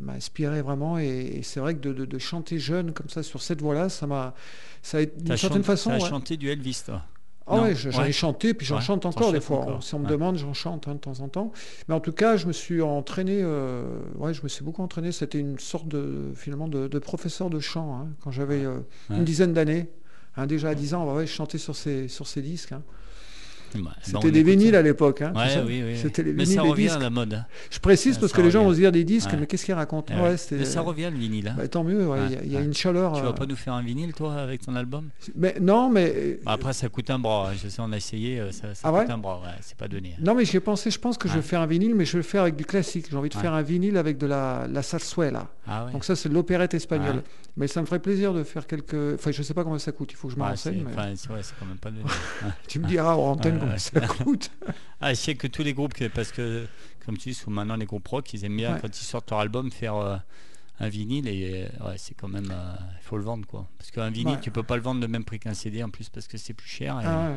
[0.00, 0.98] m'a inspiré vraiment.
[0.98, 1.06] Et,
[1.38, 4.06] et c'est vrai que de, de- de chanter jeune comme ça sur cette voix-là, ça
[4.06, 4.34] m'a,
[4.82, 5.90] ça a été d'une certaine façon.
[5.90, 6.08] t'as ouais.
[6.08, 7.02] chanté du Elvis, toi
[7.46, 8.08] Ah Non, ouais, je- j'en ouais.
[8.10, 9.58] ai chanté, puis j'en Ouais, chante encore des fois.
[9.60, 11.52] encore, Si on me demande, j'en chante hein, de temps en temps.
[11.88, 13.40] Mais en tout cas, je me suis entraîné.
[13.42, 13.84] euh,
[14.16, 15.10] ouais, je me suis beaucoup entraîné.
[15.12, 18.78] C'était une sorte de finalement de, de professeur de chant hein, quand j'avais euh,
[19.10, 19.88] une dizaine d'années.
[20.36, 22.72] Hein, déjà à 10 ans, bah ouais, je chantais sur ces, sur ces disques.
[23.78, 24.78] Bah, bah, C'était on des vinyles ça.
[24.78, 25.22] à l'époque.
[25.22, 25.96] hein, Ouais, oui, oui.
[25.96, 26.96] C'était les Mais vinyles, ça les revient disques.
[26.96, 27.34] à la mode.
[27.34, 27.46] hein.
[27.70, 29.36] Je précise parce ça que les gens vont se dire des disques, Ouais.
[29.40, 31.48] mais qu'est-ce qu'ils racontent Ouais, Mais ça revient le vinyle.
[31.48, 31.54] hein.
[31.56, 32.06] Bah, tant mieux,
[32.42, 33.12] il y a- y, une chaleur.
[33.14, 35.08] Tu euh, vas pas nous faire un vinyle, toi, avec ton album?
[35.36, 37.50] Mais non, mais Bah, Après, ça coûte un bras.
[37.50, 37.54] hein.
[37.62, 39.40] Je sais, on a essayé, euh, ça, ça Ah coûte un bras.
[39.60, 40.14] C'est pas donné.
[40.20, 40.90] non, mais j'y ai pensé.
[40.90, 42.64] Je pense que je vais faire un vinyle, mais je vais le faire avec du
[42.64, 43.06] classique.
[43.10, 45.48] J'ai envie de faire un vinyle avec de la, la zarzuela.
[45.66, 45.86] Ah.
[45.92, 47.22] Donc ça, c'est de l'opérette espagnole.
[47.56, 49.14] Mais ça me ferait plaisir de faire quelques.
[49.14, 50.10] Enfin, je sais pas combien ça coûte.
[50.12, 50.84] Il faut que je me renseigne.
[50.86, 51.28] mais enfin, c'est-
[51.60, 52.02] quand même pas donné.
[52.68, 53.78] Tu me diras en antenne combien ouais.
[53.78, 54.50] ça coûte.
[55.00, 56.64] Ah, je sais que tous les groupes, parce que,
[57.04, 58.80] comme tu dis, maintenant les groupes rock, ils aiment bien Ouais.
[58.80, 60.16] quand ils sortent leur album faire euh,
[60.78, 62.50] un vinyle et euh, ouais, c'est quand même.
[62.52, 63.66] euh, Il faut le vendre quoi.
[63.78, 64.40] Parce qu'un vinyle, Ouais.
[64.40, 66.54] tu peux pas le vendre le même prix qu'un CD en plus parce que c'est
[66.54, 67.00] plus cher.
[67.00, 67.30] et- Ah.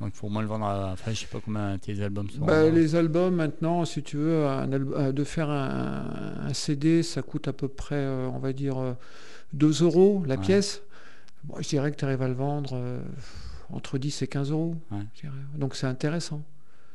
[0.00, 0.92] Donc il faut au moins le vendre à.
[0.92, 2.44] Enfin, je sais pas combien tes albums sont.
[2.44, 4.66] Bah, les albums maintenant, si tu veux, un
[5.12, 8.94] de faire un, un CD, ça coûte à peu près, euh, on va dire, euh,
[9.52, 10.80] 2 euros la pièce.
[11.44, 12.74] Bon, je dirais que tu arrives à le vendre
[13.72, 14.74] entre 10 et 15 euros.
[14.90, 14.98] Ouais.
[15.56, 16.42] Donc c'est intéressant.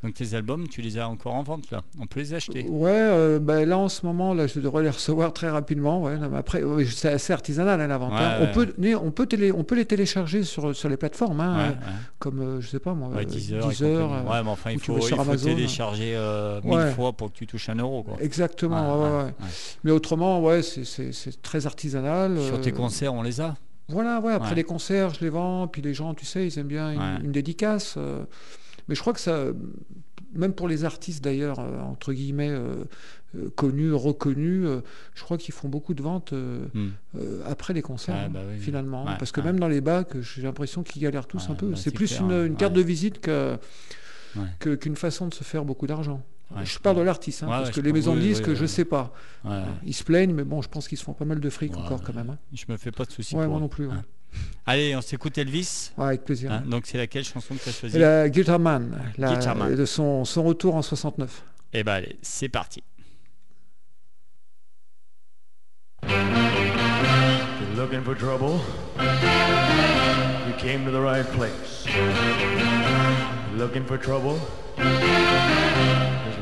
[0.04, 1.82] Donc tes albums, tu les as encore en vente là?
[2.00, 4.90] On peut les acheter Ouais, euh, ben là en ce moment, là, je devrais les
[4.90, 6.04] recevoir très rapidement.
[6.04, 6.18] Ouais.
[6.18, 8.12] Non, mais après, ouais, c'est assez artisanal hein, la vente.
[8.12, 8.38] Ouais, hein.
[8.42, 11.72] On, peut, on, peut télé, on peut les télécharger sur, sur les plateformes, hein, euh,
[12.20, 13.66] comme euh, je sais pas moi, euh, 10 heures.
[13.66, 16.16] et Deezer, euh, ouais, mais enfin, il faut, il faut télécharger
[16.64, 16.92] 1000 Ouais.
[16.92, 18.04] fois pour que tu touches un euro.
[18.04, 18.18] Quoi.
[18.22, 19.28] Exactement.
[19.84, 22.40] Mais autrement, ouais, c'est- très artisanal.
[22.42, 23.56] Sur tes concerts, on les a?
[23.88, 24.56] Voilà, ouais, après Ouais.
[24.56, 27.18] les concerts, je les vends, puis les gens, tu sais, ils aiment bien une, Ouais.
[27.24, 27.96] une dédicace.
[27.98, 28.24] euh,
[28.88, 29.46] mais je crois que ça,
[30.34, 32.84] même pour les artistes d'ailleurs, euh, entre guillemets, euh,
[33.56, 34.66] connus, reconnus,
[35.14, 36.90] je crois qu'ils font beaucoup de ventes Hmm.
[37.48, 38.58] après les concerts, Ouais, bah oui.
[38.60, 39.06] finalement.
[39.20, 41.70] Parce que même dans les bacs, j'ai l'impression qu'ils galèrent tous un peu.
[41.72, 42.46] bah, c'est plus clair, une, hein.
[42.46, 43.58] une carte de visite que,
[44.76, 46.22] qu'une façon de se faire beaucoup d'argent.
[46.52, 48.20] Ouais, je je parle de l'artiste, hein, Ouais, parce que je les maisons de.
[48.20, 48.68] Oui, disques, oui, je oui.
[48.70, 49.12] sais pas.
[49.44, 49.64] Ouais.
[49.84, 51.80] Ils se plaignent, mais bon, je pense qu'ils se font pas mal de fric Ouais,
[51.82, 52.30] encore quand même.
[52.30, 52.38] hein.
[52.54, 53.36] Je me fais pas de soucis.
[53.36, 53.62] Ouais, pour moi eux.
[53.62, 53.88] non plus.
[53.88, 53.94] ouais.
[53.96, 54.04] Hein.
[54.66, 55.92] Allez, on s'écoute Elvis.
[55.98, 56.52] Ouais, avec plaisir.
[56.52, 57.98] Hein, donc c'est laquelle chanson que tu as choisie?
[57.98, 59.74] La Guitar Man, la- Guitar Man.
[59.76, 61.44] de son, son retour en 69.
[61.74, 62.84] Eh ben allez, c'est parti.
[66.08, 68.60] You're looking for trouble?
[70.48, 71.86] You came to the right place.
[71.88, 74.38] You're looking for trouble?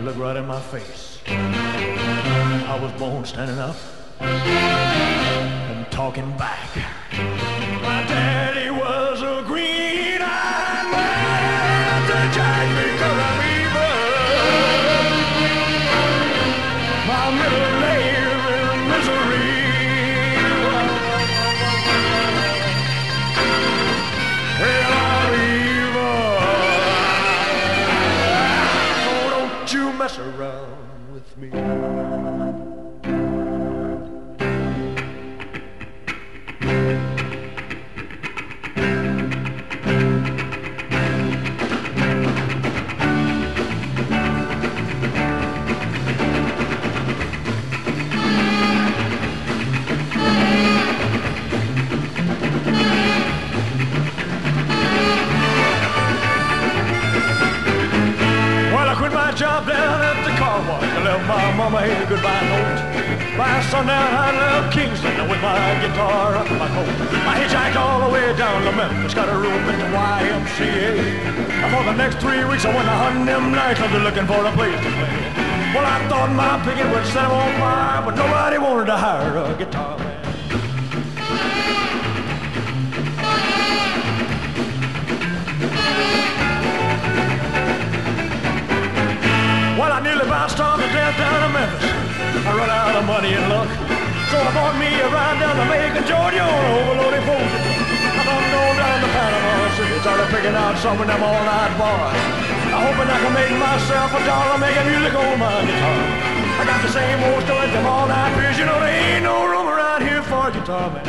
[0.03, 1.19] Look right in my face.
[1.27, 3.77] I was born standing up
[4.19, 6.75] and talking back.
[7.81, 13.95] My daddy was a green-eyed man to jack because I'm evil.
[17.07, 17.72] My middle
[103.23, 105.95] I can make myself a dollar making music on my guitar.
[106.59, 109.63] I got the same old story, them all-night beers, you know there ain't no room
[109.63, 111.07] around here for a guitar man.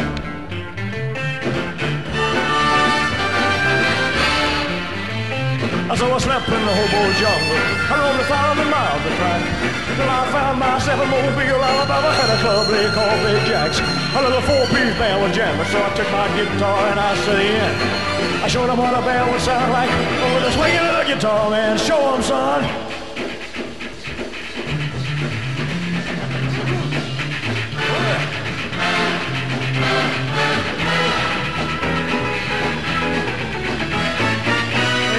[5.99, 7.59] So I slept in the hobo jungle.
[7.91, 9.35] I roamed a thousand miles to try.
[9.99, 13.83] Till I found myself a Mobile, Alabama, had a club they called Big Jacks.
[13.83, 18.14] A little four-piece band was jamming, so I took my guitar and I set in.
[18.45, 21.49] I showed them what a band would sound like over the swinging of the guitar,
[21.49, 21.79] man.
[21.79, 22.61] Show 'em, son.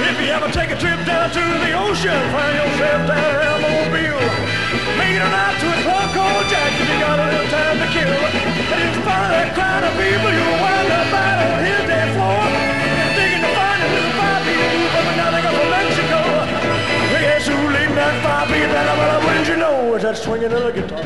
[0.06, 4.22] If you ever take a trip down to the ocean, find yourself down around Mobile.
[5.02, 7.76] Make it a night to a club called Jack if you got a little time
[7.82, 8.22] to kill.
[8.70, 10.35] And in front of that crowd of people,
[20.16, 21.04] swinging guitar.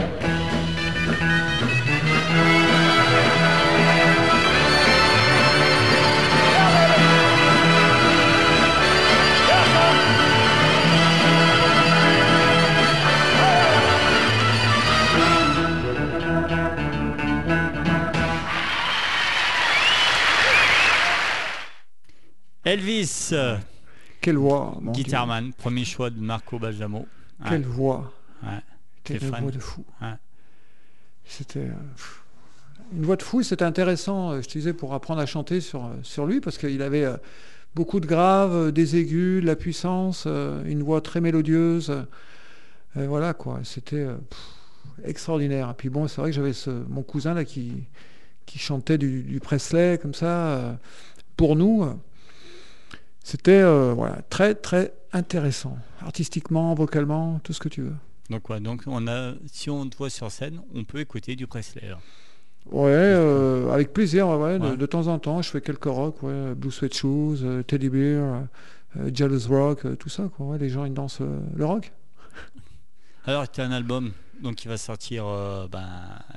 [22.65, 23.33] Elvis,
[24.21, 24.79] Quelle voix.
[24.93, 27.09] Guitarman, premier choix de Marco Balsamo.
[27.41, 28.13] Ouais, Quelle voix
[28.45, 28.61] ouais.
[29.13, 29.85] Quelle T'es fan voix de fou.
[30.01, 30.15] Ouais.
[31.25, 31.73] C'était euh,
[32.93, 33.43] une voix de fou.
[33.43, 36.59] C'était intéressant, euh, je te disais, pour apprendre à chanter sur, euh, sur lui, parce
[36.59, 37.17] qu'il avait euh,
[37.75, 41.91] beaucoup de graves, euh, des aigus, de la puissance, euh, une voix très mélodieuse.
[41.91, 42.03] euh,
[42.97, 44.17] euh, voilà quoi, c'était euh,
[45.05, 45.71] extraordinaire.
[45.71, 46.53] Et puis bon, c'est vrai que j'avais
[46.89, 47.85] mon cousin là qui,
[48.47, 50.73] qui chantait du, du Presley comme ça euh,
[51.37, 51.87] pour nous.
[53.23, 57.95] C'était euh, voilà, très très intéressant, artistiquement, vocalement, tout ce que tu veux.
[58.31, 61.47] Donc, ouais, donc on a, si on te voit sur scène, on peut écouter du
[61.47, 61.83] Presley.
[62.71, 66.71] Ouais, euh, avec plaisir, ouais, De, temps en temps, je fais quelques rock, ouais, Blue
[66.71, 68.45] Sweat Shoes, euh, Teddy Bear,
[68.97, 70.47] euh, Jealous Rock, euh, tout ça, quoi.
[70.47, 71.93] Ouais, les gens ils dansent euh, le rock.
[73.27, 75.89] Alors, tu as un album donc, qui va sortir euh, ben,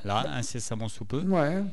[0.03, 1.21] là, incessamment sous peu.
[1.21, 1.63] Ouais,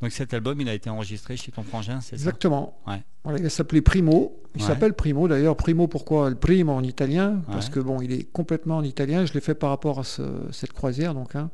[0.00, 2.14] Donc cet album, il a été enregistré chez ton frangin, c'est ça?
[2.16, 2.78] Exactement.
[2.86, 3.02] Ouais.
[3.24, 4.40] Voilà, il s'appelait Primo.
[4.54, 4.66] Il Ouais.
[4.68, 5.56] s'appelle Primo d'ailleurs.
[5.56, 7.72] Primo, pourquoi Le primo en italien, parce Ouais.
[7.74, 9.26] que bon, il est complètement en italien.
[9.26, 10.22] Je l'ai fait par rapport à ce-
[10.52, 11.34] cette croisière, donc.
[11.34, 11.50] hein.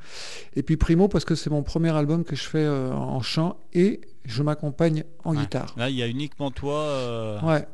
[0.56, 3.56] Et puis Primo parce que c'est mon premier album que je fais euh, en chant
[3.72, 5.38] et je m'accompagne en Ouais.
[5.42, 5.74] guitare.
[5.78, 6.80] Là, il y a uniquement toi.
[6.80, 7.66] euh, Ouais.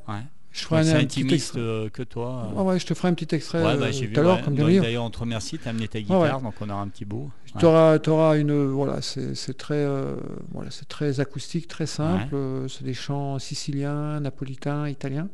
[0.52, 1.60] Je ferai un, un petit extrait.
[1.60, 2.48] euh, que toi.
[2.56, 2.62] euh.
[2.62, 4.12] Ouais, je te ferai un petit extrait Ouais, euh, bah, vu.
[4.12, 4.54] tout à l'heure, comme.
[4.56, 6.04] D'ailleurs, on te remercie, tu as amené ta ouais.
[6.04, 7.30] guitare, donc on aura un petit bout.
[7.58, 10.16] Tu auras, une voilà, c'est très euh,
[10.52, 12.34] voilà, très acoustique, très simple.
[12.34, 15.28] euh, c'est des chants siciliens, napolitains, italiens.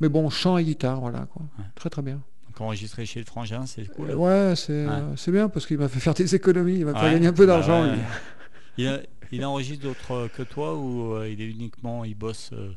[0.00, 1.42] Mais bon, chant et guitare, voilà quoi.
[1.74, 2.20] Très très bien.
[2.46, 4.10] Donc enregistré chez le frangin, c'est cool.
[4.10, 4.92] Euh, Ouais, c'est Ouais.
[5.28, 6.76] euh, bien parce qu'il m'a fait faire des économies.
[6.78, 7.82] Il m'a fait Ouais, gagner un peu bah d'argent.
[7.82, 9.02] ouais.
[9.30, 12.70] Il, enregistre d'autres euh, que toi ou euh, il est uniquement, il bosse euh,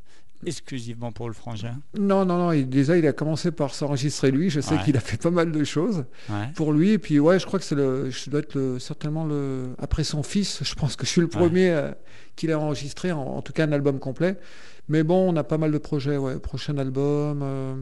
[0.45, 2.51] exclusivement pour le frangin Non, non, non.
[2.51, 4.49] il- déjà, il a commencé par s'enregistrer lui.
[4.49, 4.83] Je sais Ouais.
[4.83, 6.47] qu'il a fait pas mal de choses Ouais.
[6.55, 6.91] pour lui.
[6.91, 10.03] Et puis ouais, je crois que c'est le, je dois être le, certainement le après
[10.03, 10.63] son fils.
[10.63, 11.31] Je pense que je suis le Ouais.
[11.33, 11.91] premier euh,
[12.35, 14.37] qu'il a enregistré, en, en tout cas un album complet.
[14.89, 16.17] Mais bon, on a pas mal de projets.
[16.17, 17.41] Ouais, prochain album.
[17.43, 17.75] euh,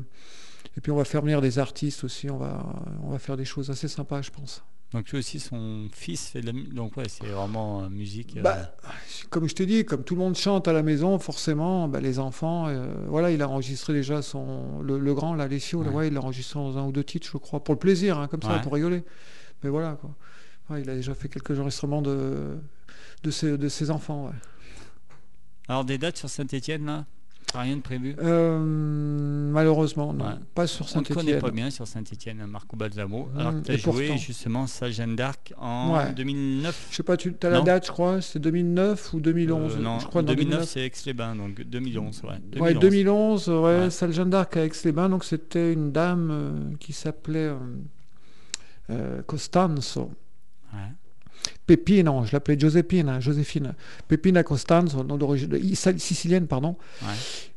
[0.78, 2.30] et puis on va faire venir des artistes aussi.
[2.30, 2.64] On va,
[3.03, 4.64] on va faire des choses assez sympas, je pense.
[4.92, 6.74] Donc lui aussi, son fils fait de la musique.
[6.74, 8.38] Donc ouais, c'est vraiment euh, musique.
[8.38, 8.76] euh, Bah,
[9.30, 12.18] comme je te dis, comme tout le monde chante à la maison, forcément, bah, les
[12.18, 15.48] enfants, euh, voilà, il a enregistré déjà son, le, le grand, là,
[15.90, 15.94] Ouais.
[15.94, 18.28] ouais, il l'a enregistré dans un ou deux titres, je crois, pour le plaisir, hein,
[18.28, 19.04] comme ça, pour rigoler.
[19.64, 20.16] Mais voilà, quoi.
[20.80, 22.58] Il a déjà fait quelques enregistrements de,
[23.24, 24.32] de, ses, de ses enfants.
[25.68, 27.06] Alors des dates sur Saint-Etienne là?
[27.56, 28.16] Rien de prévu?
[28.22, 28.60] Euh,
[29.52, 30.32] malheureusement, non, Ouais.
[30.54, 31.41] pas sur On ne connaît Saint-Etienne.
[31.41, 33.30] pas bien sur Saint-Etienne, Marco Balsamo.
[33.34, 34.18] Mm, Alors que tu as et joué pourtant.
[34.18, 36.14] justement sa Jeanne d'Arc en Ouais.
[36.14, 36.88] 2009.
[36.91, 40.00] Je sais pas, tu as la date, je crois, c'est 2009 ou 2011 Euh, non,
[40.00, 42.22] je crois, non, 2009 c'est Aix-les-Bains, donc 2011.
[42.24, 42.62] Ouais, 2011.
[42.62, 45.10] Ouais, 2011, ouais, salle Jeanne d'Arc à Aix-les-Bains.
[45.10, 47.50] Donc c'était une dame euh, qui s'appelait
[49.28, 50.12] Costanzo.
[51.68, 53.74] Pepino, je l'appelais Josephine, hein, Joséphine.
[54.08, 55.58] Pepina Costanzo, nom d'origine
[55.98, 56.76] sicilienne, pardon.
[57.02, 57.08] Ouais.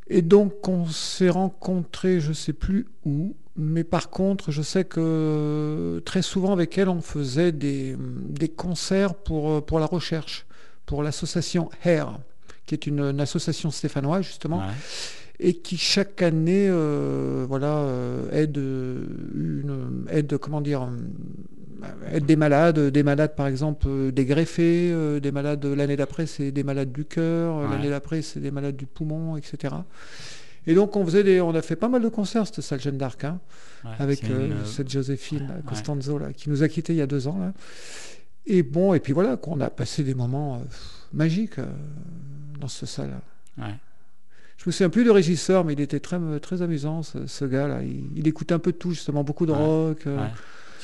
[0.08, 6.02] Et donc on s'est rencontrés, je sais plus où, mais par contre, je sais que
[6.04, 10.46] très souvent avec elle, on faisait des, des concerts pour, euh, pour la recherche,
[10.86, 12.18] pour l'association HAIR,
[12.66, 14.72] qui est une, une association stéphanoise justement Ouais.
[15.48, 20.88] et qui chaque année euh, voilà euh, aide une aide comment dire
[21.84, 25.96] euh, aide des malades des malades par exemple euh, des greffés euh, des malades l'année
[25.96, 27.70] d'après c'est des malades du cœur euh, Ouais.
[27.76, 29.74] l'année d'après c'est des malades du poumon etc
[30.66, 32.98] et donc on faisait des on a fait pas mal de concerts cette salle Jeanne
[32.98, 33.40] d'Arc hein,
[33.84, 35.62] Ouais, avec euh, une, euh, cette Joséphine là, ouais.
[35.66, 37.52] Costanzo là, qui nous a quittés il y a deux ans là.
[38.46, 40.58] et bon et puis voilà qu'on a passé des moments euh,
[41.12, 41.66] magiques euh,
[42.60, 43.10] dans cette salle
[43.58, 43.74] ouais.
[44.56, 47.82] je me souviens plus du régisseur, mais il était très, très amusant, ce, ce gars-là.
[47.82, 50.06] Il, il écoutait un peu de tout, justement, beaucoup de rock.
[50.06, 50.16] euh.
[50.16, 50.30] Ouais.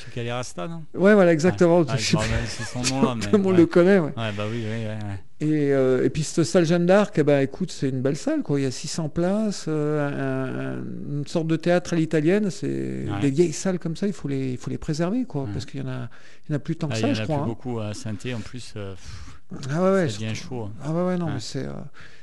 [0.05, 0.83] C'est Calerasta, non?
[0.93, 1.83] Ouais, voilà, exactement.
[1.83, 3.15] Je je pas, c'est son nom là.
[3.15, 3.59] mais tout le monde ouais.
[3.59, 3.99] le connaît.
[3.99, 4.13] ouais.
[4.15, 5.19] Ouais, bah oui, oui, ouais, ouais.
[5.41, 8.41] Et, euh, et puis, cette salle Jeanne d'Arc, eh ben, écoute, c'est une belle salle.
[8.43, 8.59] Quoi.
[8.59, 12.49] Il y a 600 places, euh, un- un- une sorte de théâtre à l'italienne.
[12.49, 15.65] C'est des vieilles salles comme ça, il faut les, il faut les préserver, quoi, parce
[15.65, 16.09] qu'il y en a,
[16.47, 17.35] il y en a plus tant que Ah, ça, il y en je a crois.
[17.37, 17.47] plus hein.
[17.47, 18.73] beaucoup à saint en plus.
[18.75, 19.39] euh, pff,
[19.73, 20.63] Ah ouais, ouais, ça devient chaud.
[20.63, 20.71] hein.
[20.83, 21.65] Ah ouais, ouais, non, mais c'est,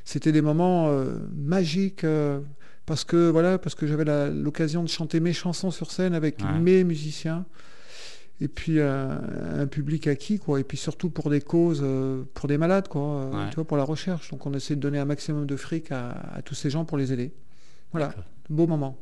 [0.04, 0.90] c'était des moments
[1.34, 2.04] magiques
[2.86, 6.58] parce que voilà, parce que j'avais l'occasion de chanter mes chansons sur scène avec Ouais.
[6.58, 7.44] mes musiciens
[8.40, 12.48] et puis euh, un public acquis quoi, et puis surtout pour des causes, euh, pour
[12.48, 13.48] des malades quoi, euh, Ouais.
[13.50, 14.30] tu vois, pour la recherche.
[14.30, 16.98] Donc on essaie de donner un maximum de fric à, à tous ces gens pour
[16.98, 17.32] les aider.
[17.92, 18.14] Voilà,
[18.50, 18.96] beau moment.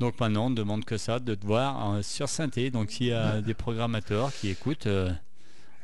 [0.00, 2.70] Donc maintenant, on ne demande que ça, de te voir euh, sur Synthé.
[2.70, 5.10] Donc s'il y a des programmateurs qui écoutent, euh,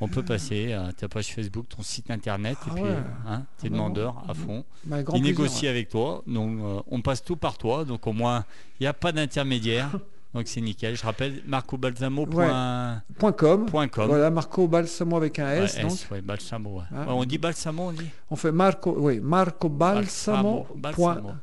[0.01, 2.89] on peut passer à ta page Facebook, ton site internet, Ah et puis ouais.
[2.91, 4.65] euh, hein, tes Ah bah demandeurs à fond.
[4.85, 5.69] Bah, Ils plaisir, négocient ouais.
[5.69, 7.85] avec toi, donc euh, on passe tout par toi.
[7.85, 8.45] Donc au moins,
[8.79, 9.91] il n'y a pas d'intermédiaire.
[10.35, 10.97] donc c'est nickel.
[10.97, 13.01] Je rappelle, marcobalsamo.com.
[13.19, 13.67] Point com.
[13.67, 14.07] Point com.
[14.07, 15.79] Voilà, Marco Balsamo avec un Ouais, S.
[15.81, 15.91] donc.
[15.93, 16.79] S, ouais, Balsamo.
[16.79, 16.85] ouais.
[16.95, 17.01] Ah.
[17.07, 18.07] Ouais, on dit Balsamo, on dit?
[18.31, 20.65] On fait Marco, oui, marcobalsamo.com.
[20.81, 21.35] Balsamo.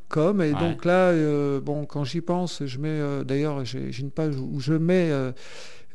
[0.43, 0.53] Et Ouais.
[0.53, 4.59] donc là, euh, bon, quand j'y pense, je mets, euh, d'ailleurs, j'ai une page où
[4.59, 5.31] je mets euh,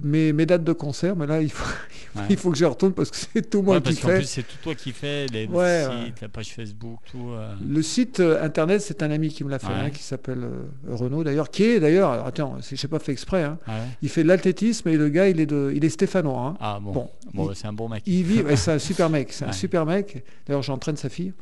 [0.02, 1.64] mes, mes dates de concert, mais là, il faut,
[2.14, 2.24] Ouais.
[2.28, 4.16] il faut que je retourne parce que c'est tout moi Ouais, qui fais.
[4.18, 7.30] plus, c'est tout toi qui fais, les le Ouais, site, la page Facebook, tout.
[7.30, 7.54] euh.
[7.66, 10.62] Le site euh, internet, c'est un ami qui me l'a fait, hein, qui s'appelle euh,
[10.94, 13.58] Renaud d'ailleurs, qui est d'ailleurs, attends, je n'ai pas fait exprès, hein,
[14.02, 16.48] il fait de l'athlétisme et le gars, il est, de, il est stéphanois.
[16.48, 16.56] hein.
[16.60, 18.02] Ah bon, Bon, bon, c'est un bon mec.
[18.04, 20.22] Il vit, c'est un super mec, c'est un super mec.
[20.46, 21.32] D'ailleurs, j'entraîne sa fille.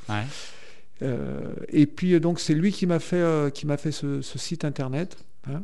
[1.73, 5.17] Et puis donc c'est lui qui m'a fait, qui m'a fait ce, ce site internet.
[5.49, 5.63] hein.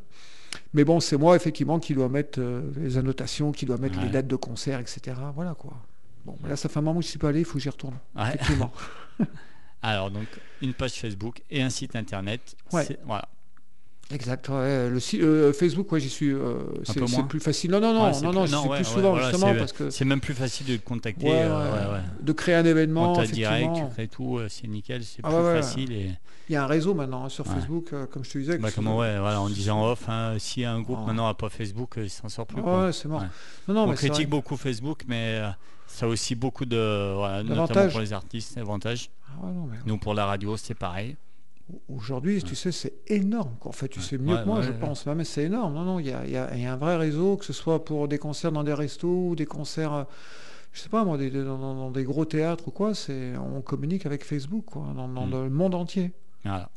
[0.77, 4.05] Mais bon, c'est moi effectivement qui dois mettre euh, les annotations, qui dois mettre Ouais.
[4.05, 5.17] les dates de concert, etc.
[5.35, 5.73] Voilà quoi.
[6.27, 7.71] Bon, là ça fait un moment que je suis pas allé, il faut que j'y
[7.71, 7.97] retourne.
[8.15, 8.29] Ouais.
[8.29, 8.71] Effectivement.
[9.83, 10.27] Alors, donc,
[10.61, 12.57] une page Facebook et un site internet.
[12.73, 12.87] Ouais.
[13.07, 13.27] Voilà.
[14.13, 14.49] Exact.
[14.49, 14.89] ouais.
[14.91, 16.31] Le site, euh, Facebook, ouais, j'y suis.
[16.31, 17.71] euh, c'est plus facile.
[17.71, 19.91] Non, non, non, Ouais, non, non, plus- ouais, plus souvent voilà, justement c'est- parce que
[19.91, 21.27] C'est même plus facile de contacter.
[21.31, 25.29] Euh, de créer un événement, Contact direct, tu crées tout, euh, c'est nickel, c'est Ah
[25.31, 25.93] plus facile.
[25.93, 26.11] Et...
[26.49, 27.45] Il y a un réseau maintenant hein, sur.
[27.47, 28.59] Facebook, euh, comme je te disais.
[28.59, 31.07] Bah, comment, ouais, voilà, en disant off, hein, si un groupe Oh.
[31.07, 32.63] maintenant n'a pas Facebook, il s'en sort plus.
[32.65, 33.21] Ah ouais, c'est mort.
[33.23, 33.27] Ouais.
[33.69, 35.41] Non, non, On mais critique beaucoup Facebook, mais
[35.89, 37.15] ça a aussi beaucoup de.
[37.15, 39.11] Voilà, notamment pour les artistes, avantages.
[39.43, 41.17] Ah non, mais Nous, pour la radio, c'est pareil.
[41.89, 43.57] Aujourd'hui, tu sais, c'est énorme.
[43.63, 44.79] En fait, tu sais mieux Ouais, que moi, ouais, je ouais.
[44.79, 45.05] pense.
[45.05, 45.75] Ouais, Mais c'est énorme.
[45.75, 47.45] Non, non, il y a, il y a- il y a un vrai réseau, que
[47.45, 50.05] ce soit pour des concerts dans des restos ou des concerts, euh,
[50.73, 52.95] je sais pas moi, des- dans, des gros théâtres ou quoi.
[52.95, 55.31] C'est, on communique avec Facebook, quoi, dans, dans Mm.
[55.45, 56.13] le monde entier.
[56.45, 56.71] Voilà.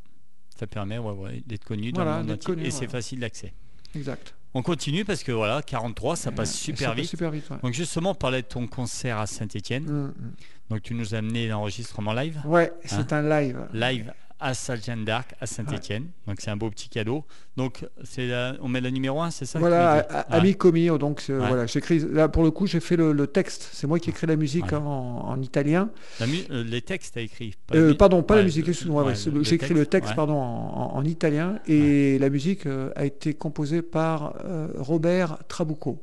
[0.57, 0.97] Ça permet
[1.45, 2.55] d'être connu dans Voilà, le monde entier.
[2.55, 3.53] connu, et c'est facile d'accès.
[3.95, 4.33] Exact.
[4.55, 7.09] On continue parce que voilà, 43, ça passe super ça passe vite.
[7.11, 7.47] Super vite.
[7.51, 7.57] ouais.
[7.61, 9.83] Donc justement, on parlait de ton concert à Saint-Etienne.
[9.83, 10.13] Mm, mm.
[10.71, 12.41] Donc tu nous as amené l'enregistrement live.
[12.45, 13.67] Ouais, Hein c'est un live.
[13.73, 16.07] Live à salle Jeanne d'Arc à Saint-Etienne.
[16.27, 17.25] Donc c'est un beau petit cadeau.
[17.57, 19.97] Donc c'est la- on met le numéro 1, c'est ça Voilà,
[20.29, 21.47] Ami Comi, donc euh, Ouais.
[21.47, 21.99] voilà, j'écris.
[21.99, 23.69] Là, pour le coup, j'ai fait le, le texte.
[23.73, 24.75] C'est moi qui écris la musique Ouais.
[24.75, 24.81] en,
[25.27, 25.89] en italien.
[26.19, 27.53] La euh, les textes à écrit.
[27.67, 29.13] pas Euh, la pardon, pas la musique, excuse-moi.
[29.15, 32.65] c'est le- le- J'ai écrit le texte pardon, en, en- en italien et la musique
[32.65, 34.35] euh, a été composée par
[34.77, 36.01] Robert Trabucco,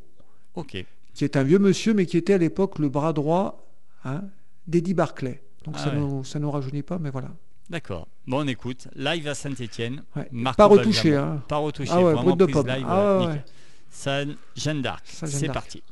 [0.55, 0.85] Ok.
[1.15, 3.67] qui est un vieux monsieur, mais qui était à l'époque le bras droit
[4.05, 4.23] hein,
[4.67, 5.41] d'Eddie Barclay.
[5.65, 7.29] Donc Ah ça nous ça nous rajeunit pas, mais voilà.
[7.71, 8.09] D'accord.
[8.27, 8.89] Bon, on écoute.
[8.95, 10.03] Live à Saint-Etienne.
[10.15, 10.29] Ouais.
[10.57, 11.15] Pas retouché.
[11.15, 11.43] Hein.
[11.49, 11.91] Pas retouché.
[11.93, 12.69] Ah ouais, vraiment de prise pomme.
[12.69, 12.87] live.
[12.89, 15.05] Ah euh, ouais, Jeanne d'Arc.
[15.07, 15.83] C'est parti.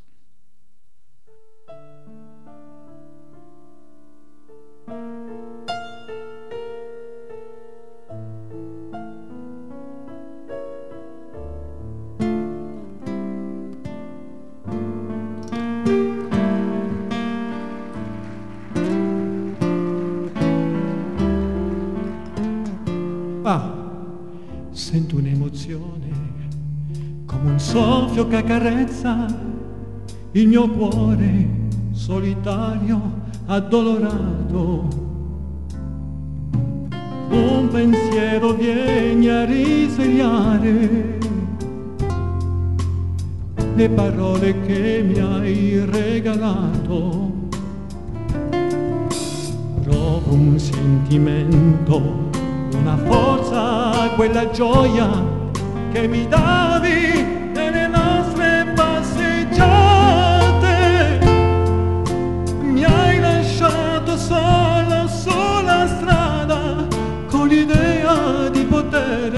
[23.47, 23.71] Ah,
[24.71, 26.09] sento un'emozione
[27.27, 29.27] come un soffio che accarezza
[30.33, 31.49] il mio cuore
[31.91, 32.99] solitario,
[33.45, 34.89] addolorato.
[37.29, 41.19] Un pensiero viene a risvegliare
[43.75, 47.33] le parole che mi hai regalato.
[49.83, 52.31] Provo un sentimento,
[52.75, 55.09] una forza, quella gioia
[55.93, 59.69] che mi davi nelle nostre passeggiate.
[62.61, 66.87] Mi hai lasciato solo sulla strada
[67.31, 69.33] con l'idea di poter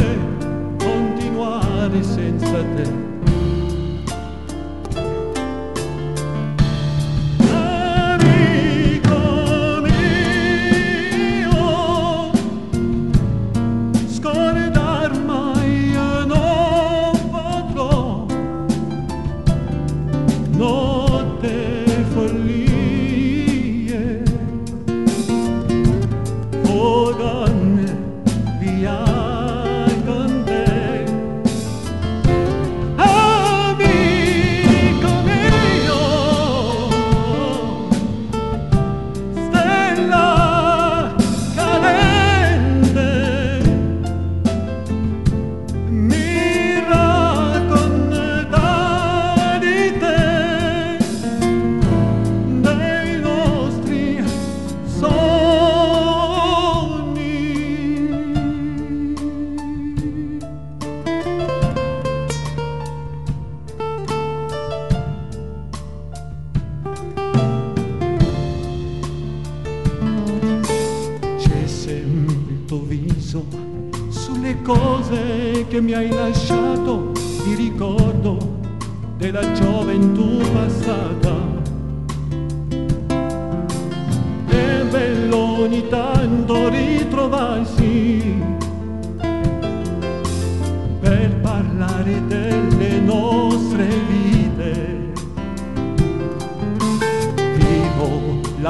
[0.78, 3.05] continuare senza te.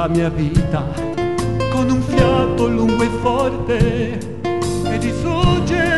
[0.07, 0.85] Mia vita
[1.71, 4.19] con un fiato lungo e forte
[4.89, 5.96] e distrugge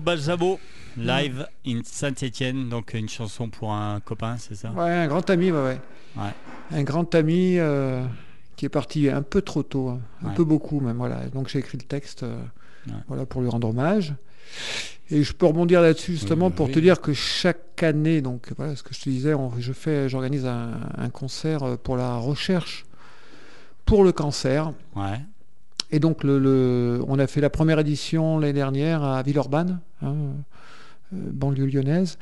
[0.00, 0.58] Balsamo,
[0.96, 4.70] live in Saint-Étienne, donc une chanson pour un copain, c'est ça?
[4.72, 5.80] Ouais, un grand ami, ouais, ouais.
[6.16, 6.32] Ouais.
[6.72, 8.04] Un grand ami euh,
[8.56, 10.34] qui est parti un peu trop tôt, hein, un Ouais.
[10.34, 10.96] peu beaucoup même.
[10.96, 11.26] Voilà.
[11.28, 12.36] Donc j'ai écrit le texte euh,
[13.08, 14.14] voilà, pour lui rendre hommage.
[15.12, 16.72] Et je peux rebondir là-dessus justement bah pour oui.
[16.72, 20.08] te dire que chaque année, donc voilà ce que je te disais, on- je fais,
[20.08, 22.84] j'organise un, un concert euh, pour la recherche
[23.86, 24.72] pour le cancer.
[24.94, 25.20] Ouais.
[25.92, 30.14] Et donc, le, le- on a fait la première édition l'année dernière à Villeurbanne, hein,
[31.12, 32.16] euh, banlieue lyonnaise.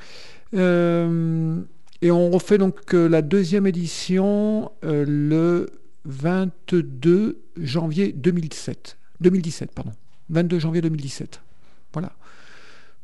[0.54, 1.60] Euh,
[2.00, 5.68] et on refait donc euh, la deuxième édition euh, le
[6.06, 8.96] 22 janvier 2007.
[9.20, 9.92] 2017, pardon.
[10.30, 11.40] 22 janvier 2017.
[11.92, 12.12] Voilà.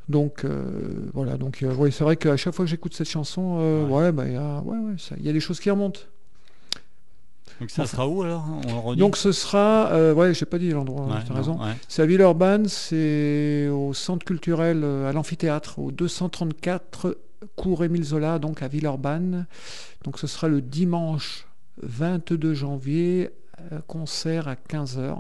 [0.08, 1.36] Donc, euh, voilà.
[1.36, 3.96] Donc, ouais, c'est vrai qu'à chaque fois que j'écoute cette chanson, Ouais.
[4.04, 6.00] ouais, bah, il y a- ouais, ouais, ça- il y a des choses qui remontent.
[7.60, 7.90] Donc ça Enfin.
[7.92, 8.44] sera où alors
[8.86, 11.62] On Donc, ce sera, euh, ouais, j'ai pas dit l'endroit, Ouais, tu as non, raison.
[11.62, 11.72] ouais.
[11.88, 17.16] C'est à Villeurbanne, c'est au centre culturel, euh, à l'amphithéâtre, au 234
[17.56, 19.46] cours Émile Zola, donc à Villeurbanne.
[20.04, 21.46] Donc ce sera le dimanche
[21.82, 23.30] 22 janvier,
[23.72, 25.16] euh, concert à 15h.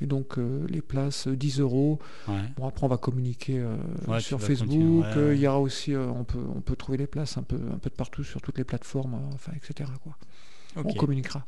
[0.00, 2.00] Et donc euh, les places euh, 10 euros.
[2.28, 2.34] Ouais.
[2.58, 3.76] Bon après on va communiquer euh,
[4.08, 5.04] Ouais, sur Facebook.
[5.04, 5.34] ouais, Euh.
[5.34, 7.90] Il y aura aussi, on peut on peut trouver les places un peu un peu
[7.90, 9.88] de partout sur toutes les plateformes, enfin etc.
[10.02, 10.16] Quoi.
[10.76, 10.86] Ok.
[10.88, 11.44] On communiquera.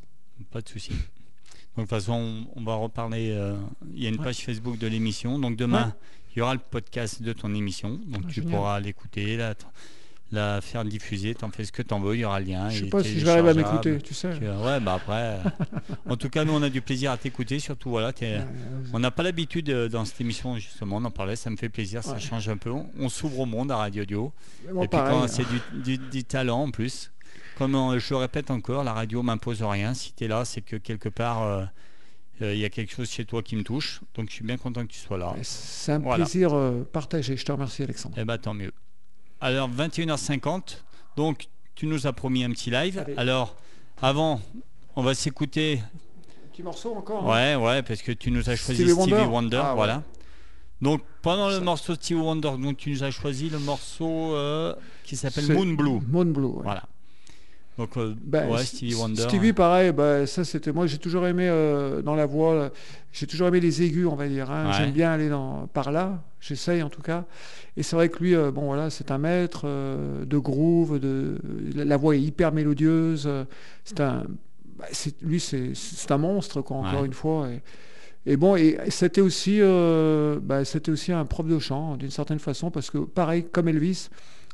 [0.50, 0.90] Pas de souci.
[0.92, 2.12] De toute façon,
[2.54, 3.30] on, on va reparler.
[3.32, 3.56] euh,
[3.94, 4.24] il y a une Ouais.
[4.24, 5.38] page Facebook de l'émission.
[5.38, 5.94] Donc demain,
[6.34, 8.00] il y aura le podcast de ton émission.
[8.06, 8.50] Donc Ah, tu génial.
[8.52, 9.54] pourras l'écouter, la,
[10.32, 11.34] la faire diffuser.
[11.34, 12.14] T'en fais ce que t'en veux.
[12.16, 12.68] Il y aura le lien.
[12.70, 14.38] Je sais pas si je vais arriver à m'écouter, tu sais.
[14.38, 15.12] Tu- ouais, bah après.
[15.12, 15.42] euh,
[16.08, 17.58] en tout cas, nous, on a du plaisir à t'écouter.
[17.58, 18.12] Surtout, voilà,
[18.92, 21.36] on n'a pas l'habitude euh, dans cette émission, justement, on en parlait.
[21.36, 22.02] Ça me fait plaisir.
[22.02, 22.70] Ça change un peu.
[22.70, 24.32] On, on s'ouvre au monde à Radio Dio.
[24.72, 25.28] moi, Et puis pareil, quand hein.
[25.28, 27.10] c'est du, du- du talent en plus,
[27.56, 29.94] comme on- je le répète encore, la radio m'impose rien.
[29.94, 31.64] Si tu es là, c'est que quelque part, euh,
[32.42, 34.00] euh, il y a quelque chose chez toi qui me touche.
[34.14, 35.34] Donc je suis bien content que tu sois là.
[35.42, 36.24] C'est un Voilà.
[36.24, 37.36] plaisir euh, partagé.
[37.36, 38.14] Je te remercie, Alexandre.
[38.18, 38.72] Eh ben tant mieux.
[39.40, 40.84] Alors 21h50,
[41.16, 42.98] donc tu nous as promis un petit live.
[42.98, 43.14] Allez.
[43.16, 43.56] Alors
[44.00, 44.40] avant,
[44.94, 45.80] on va s'écouter.
[46.52, 49.24] Petit morceau encore hein Ouais, ouais, parce que tu nous as choisi Stevie Stevie Wonder
[49.30, 49.74] Wonder, Ah, ouais.
[49.76, 50.02] voilà.
[50.82, 54.74] Donc pendant le Ça- morceau Stevie Wonder, donc tu nous as choisi le morceau euh,
[55.04, 56.00] qui s'appelle Moon Blue.
[56.06, 56.62] Moon Blue, ouais.
[56.62, 56.84] Voilà.
[57.78, 59.22] Donc euh, Ben, ouais, Stevie Wonder.
[59.22, 60.72] Stevie, pareil, bah, ça c'était.
[60.72, 62.70] Moi, j'ai toujours aimé euh, dans la voix, là,
[63.12, 64.50] j'ai toujours aimé les aigus, on va dire.
[64.50, 64.68] hein.
[64.68, 64.72] Ouais.
[64.78, 67.24] J'aime bien aller dans, par là, j'essaye en tout cas.
[67.76, 71.38] Et c'est vrai que lui, euh, bon voilà, c'est un maître euh, de groove, de,
[71.74, 73.24] la, la voix est hyper mélodieuse.
[73.26, 73.44] euh,
[73.84, 74.24] c'est un,
[74.78, 74.86] bah,
[75.22, 77.06] lui, c'est, c'est un monstre, quoi, encore Ouais.
[77.06, 77.48] une fois.
[77.50, 77.62] Et,
[78.32, 82.38] et bon, et c'était aussi, euh, bah, c'était aussi un prof de chant, d'une certaine
[82.38, 84.08] façon, parce que pareil, comme Elvis,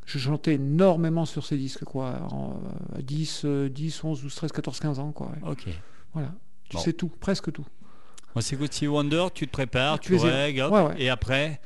[0.05, 2.61] je chantais énormément sur ses disques, quoi, en,
[2.95, 5.31] euh, à 10, euh, 10, 11, 12, 13, 14, 15 ans, quoi.
[5.47, 5.65] Ok.
[6.13, 6.33] Voilà.
[6.69, 6.83] Tu Bon.
[6.83, 7.65] sais tout, presque tout.
[8.35, 10.95] On s'écoute Stevie Wonder, tu te prépares, tu règles, Ouais, ouais.
[10.99, 11.61] et après,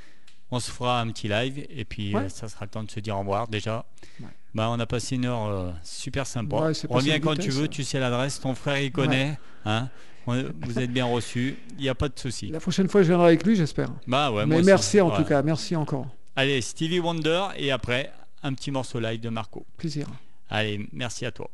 [0.51, 2.23] on se fera un petit live, et puis Ouais.
[2.25, 3.85] euh, ça sera le temps de se dire au revoir déjà.
[4.55, 6.57] Bah, on a passé une heure euh, super sympa.
[6.89, 7.71] Reviens quand vitesse, tu veux, hein.
[7.71, 9.39] tu sais l'adresse, ton frère il connaît.
[9.65, 9.89] Hein
[10.27, 12.49] vous êtes bien reçus, il n'y a pas de souci.
[12.49, 13.91] La prochaine fois, je viendrai avec lui, j'espère.
[14.09, 14.67] Bah, ouais, moi Mais aussi.
[14.67, 16.07] merci en tout cas, merci encore.
[16.35, 18.13] Allez, Stevie Wonder, et après,
[18.47, 19.67] un petit morceau live de Marco.
[19.77, 20.07] Plaisir.
[20.49, 21.51] Allez, merci à toi.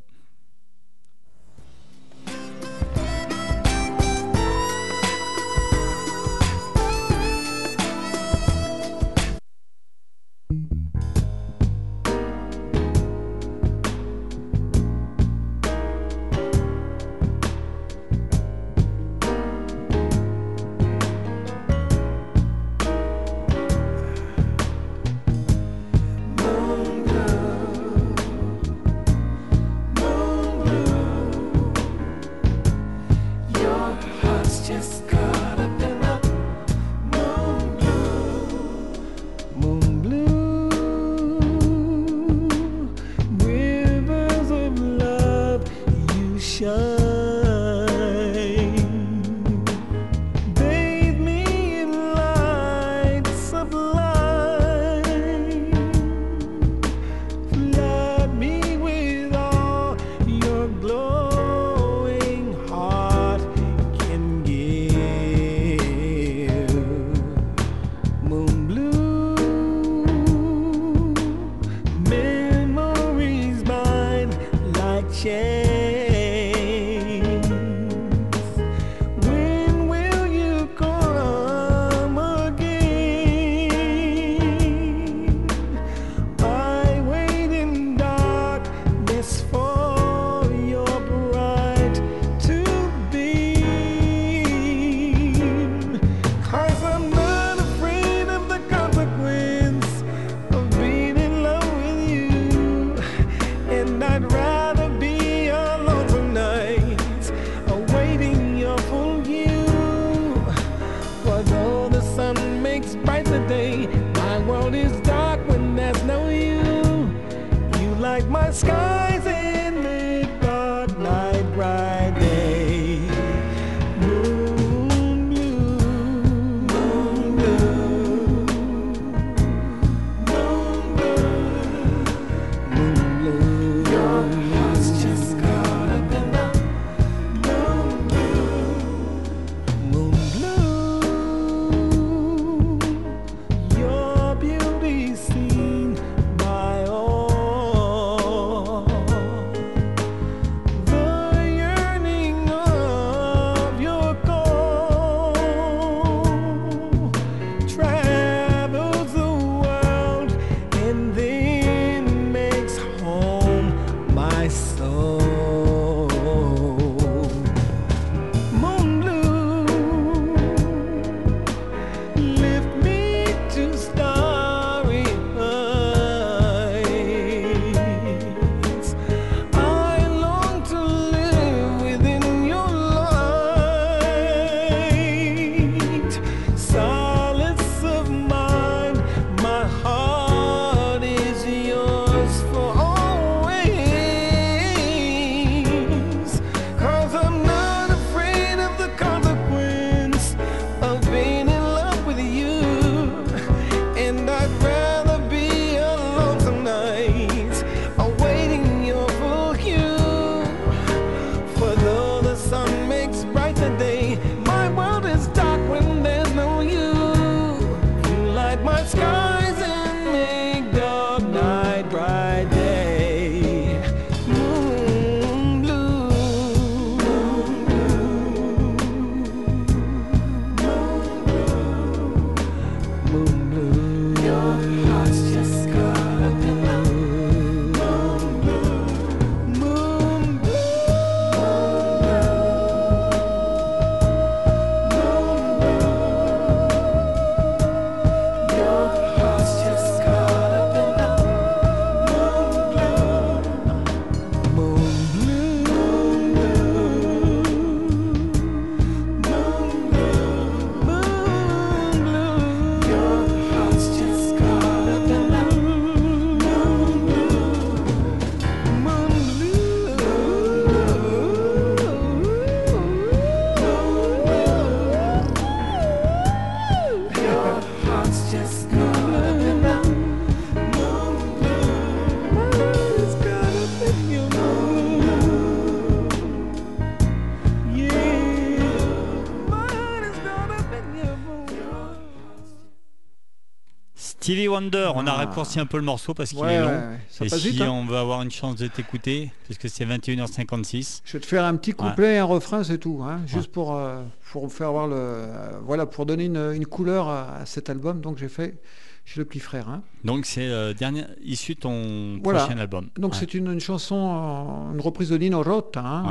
[294.53, 295.14] Wonder, on a Ah.
[295.16, 296.68] raccourci un peu le morceau parce qu'il Ouais, est long.
[296.68, 297.61] ouais, ça Et si vite.
[297.62, 297.70] hein.
[297.70, 301.44] on veut avoir une chance de t'écouter, parce que c'est 21h56, Je vais te faire
[301.44, 304.86] un petit couplet et un refrain, c'est tout, hein, juste pour, euh, pour faire voir
[304.88, 308.00] le, euh, voilà, pour donner une, une couleur à, à cet album.
[308.00, 308.59] Donc j'ai fait
[309.05, 309.68] chez le petit frère.
[309.68, 309.82] hein.
[310.05, 312.40] donc c'est euh, dernier, issu de ton Voilà.
[312.44, 312.88] prochain album.
[312.98, 316.03] Donc c'est une, une chanson, une reprise de Nino Rota,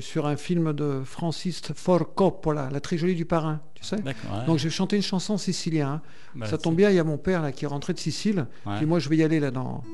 [0.00, 3.96] sur un film de Francis Ford Coppola, La trilogie du parrain, tu sais.
[4.02, 4.14] Ouais.
[4.46, 5.86] Donc j'ai chanté une chanson sicilienne.
[5.86, 6.02] hein.
[6.34, 8.46] Bah, Ça tombe bien, il y a mon père là qui est rentré de Sicile.
[8.66, 8.76] ouais.
[8.78, 9.84] Puis moi je vais y aller là dans,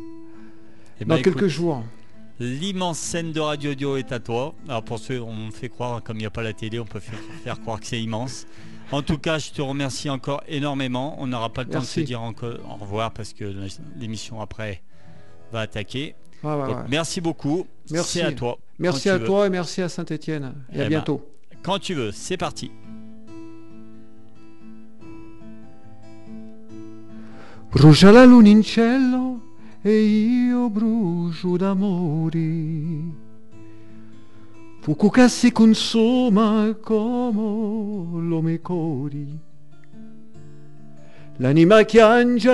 [1.01, 1.85] Eh dans ben, quelques écoute, jours.
[2.41, 4.55] L'immense scène de Radio Dio est à toi.
[4.69, 7.01] Alors pour ceux, on fait croire, comme il n'y a pas la télé, on peut
[7.01, 8.47] faire, faire croire que c'est immense.
[8.93, 11.17] En tout cas, je te remercie encore énormément.
[11.21, 13.53] On n'aura pas le temps de se dire encore au revoir parce que
[13.97, 14.83] l'émission après
[15.53, 16.15] va attaquer.
[16.43, 16.83] Ouais, ouais, Donc, ouais.
[16.89, 17.67] Merci beaucoup.
[17.91, 18.21] Merci.
[18.21, 18.59] À toi.
[18.79, 20.53] Merci à toi et merci à Saint-Étienne.
[20.73, 21.23] Et Eh à ben, bientôt.
[21.63, 22.71] Quand tu veux, c'est parti.
[27.71, 29.41] Brucia la luna in cielo
[29.83, 33.13] e io brucio d'amori.
[34.81, 39.39] Fuoco che si consuma come l'ome cori.
[41.41, 42.49] L'anima piange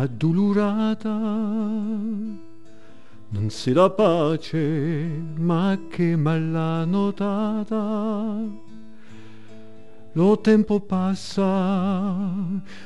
[0.00, 1.18] addolorata.
[3.32, 8.42] Non si dà pace, ma che mal notata.
[10.14, 11.46] Lo tempo passa,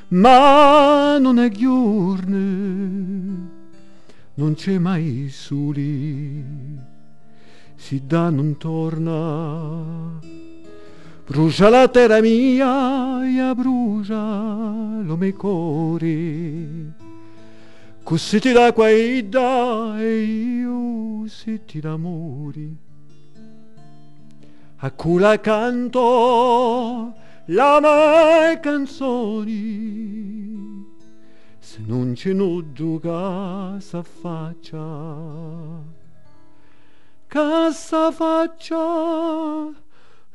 [0.09, 3.49] ma non è giorno,
[4.35, 6.45] non c'è mai soli,
[7.77, 10.21] si dà non torna.
[11.27, 16.93] Brucia la terra mia e brucia lo mio cuore,
[18.05, 22.77] Cusciti d'acqua e da e io siti d'amori.
[24.77, 27.15] A cui la canto
[27.47, 29.55] la mai canzoni.
[31.59, 35.83] Se non c'è nudo che faccia.
[37.27, 37.71] che
[38.13, 39.73] faccia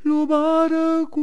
[0.01, 1.19] lo baracù.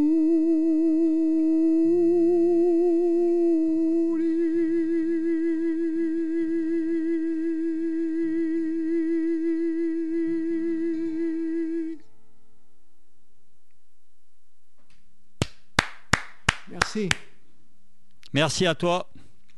[18.36, 19.08] Merci à toi.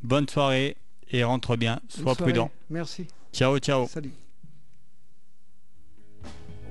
[0.04, 0.76] Bonne soirée
[1.10, 1.80] et rentre bien.
[1.88, 2.48] Sois prudent.
[2.70, 3.08] Merci.
[3.32, 3.88] Ciao, ciao.
[3.88, 4.12] Salut.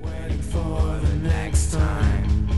[0.02, 2.48] Waiting for the next time.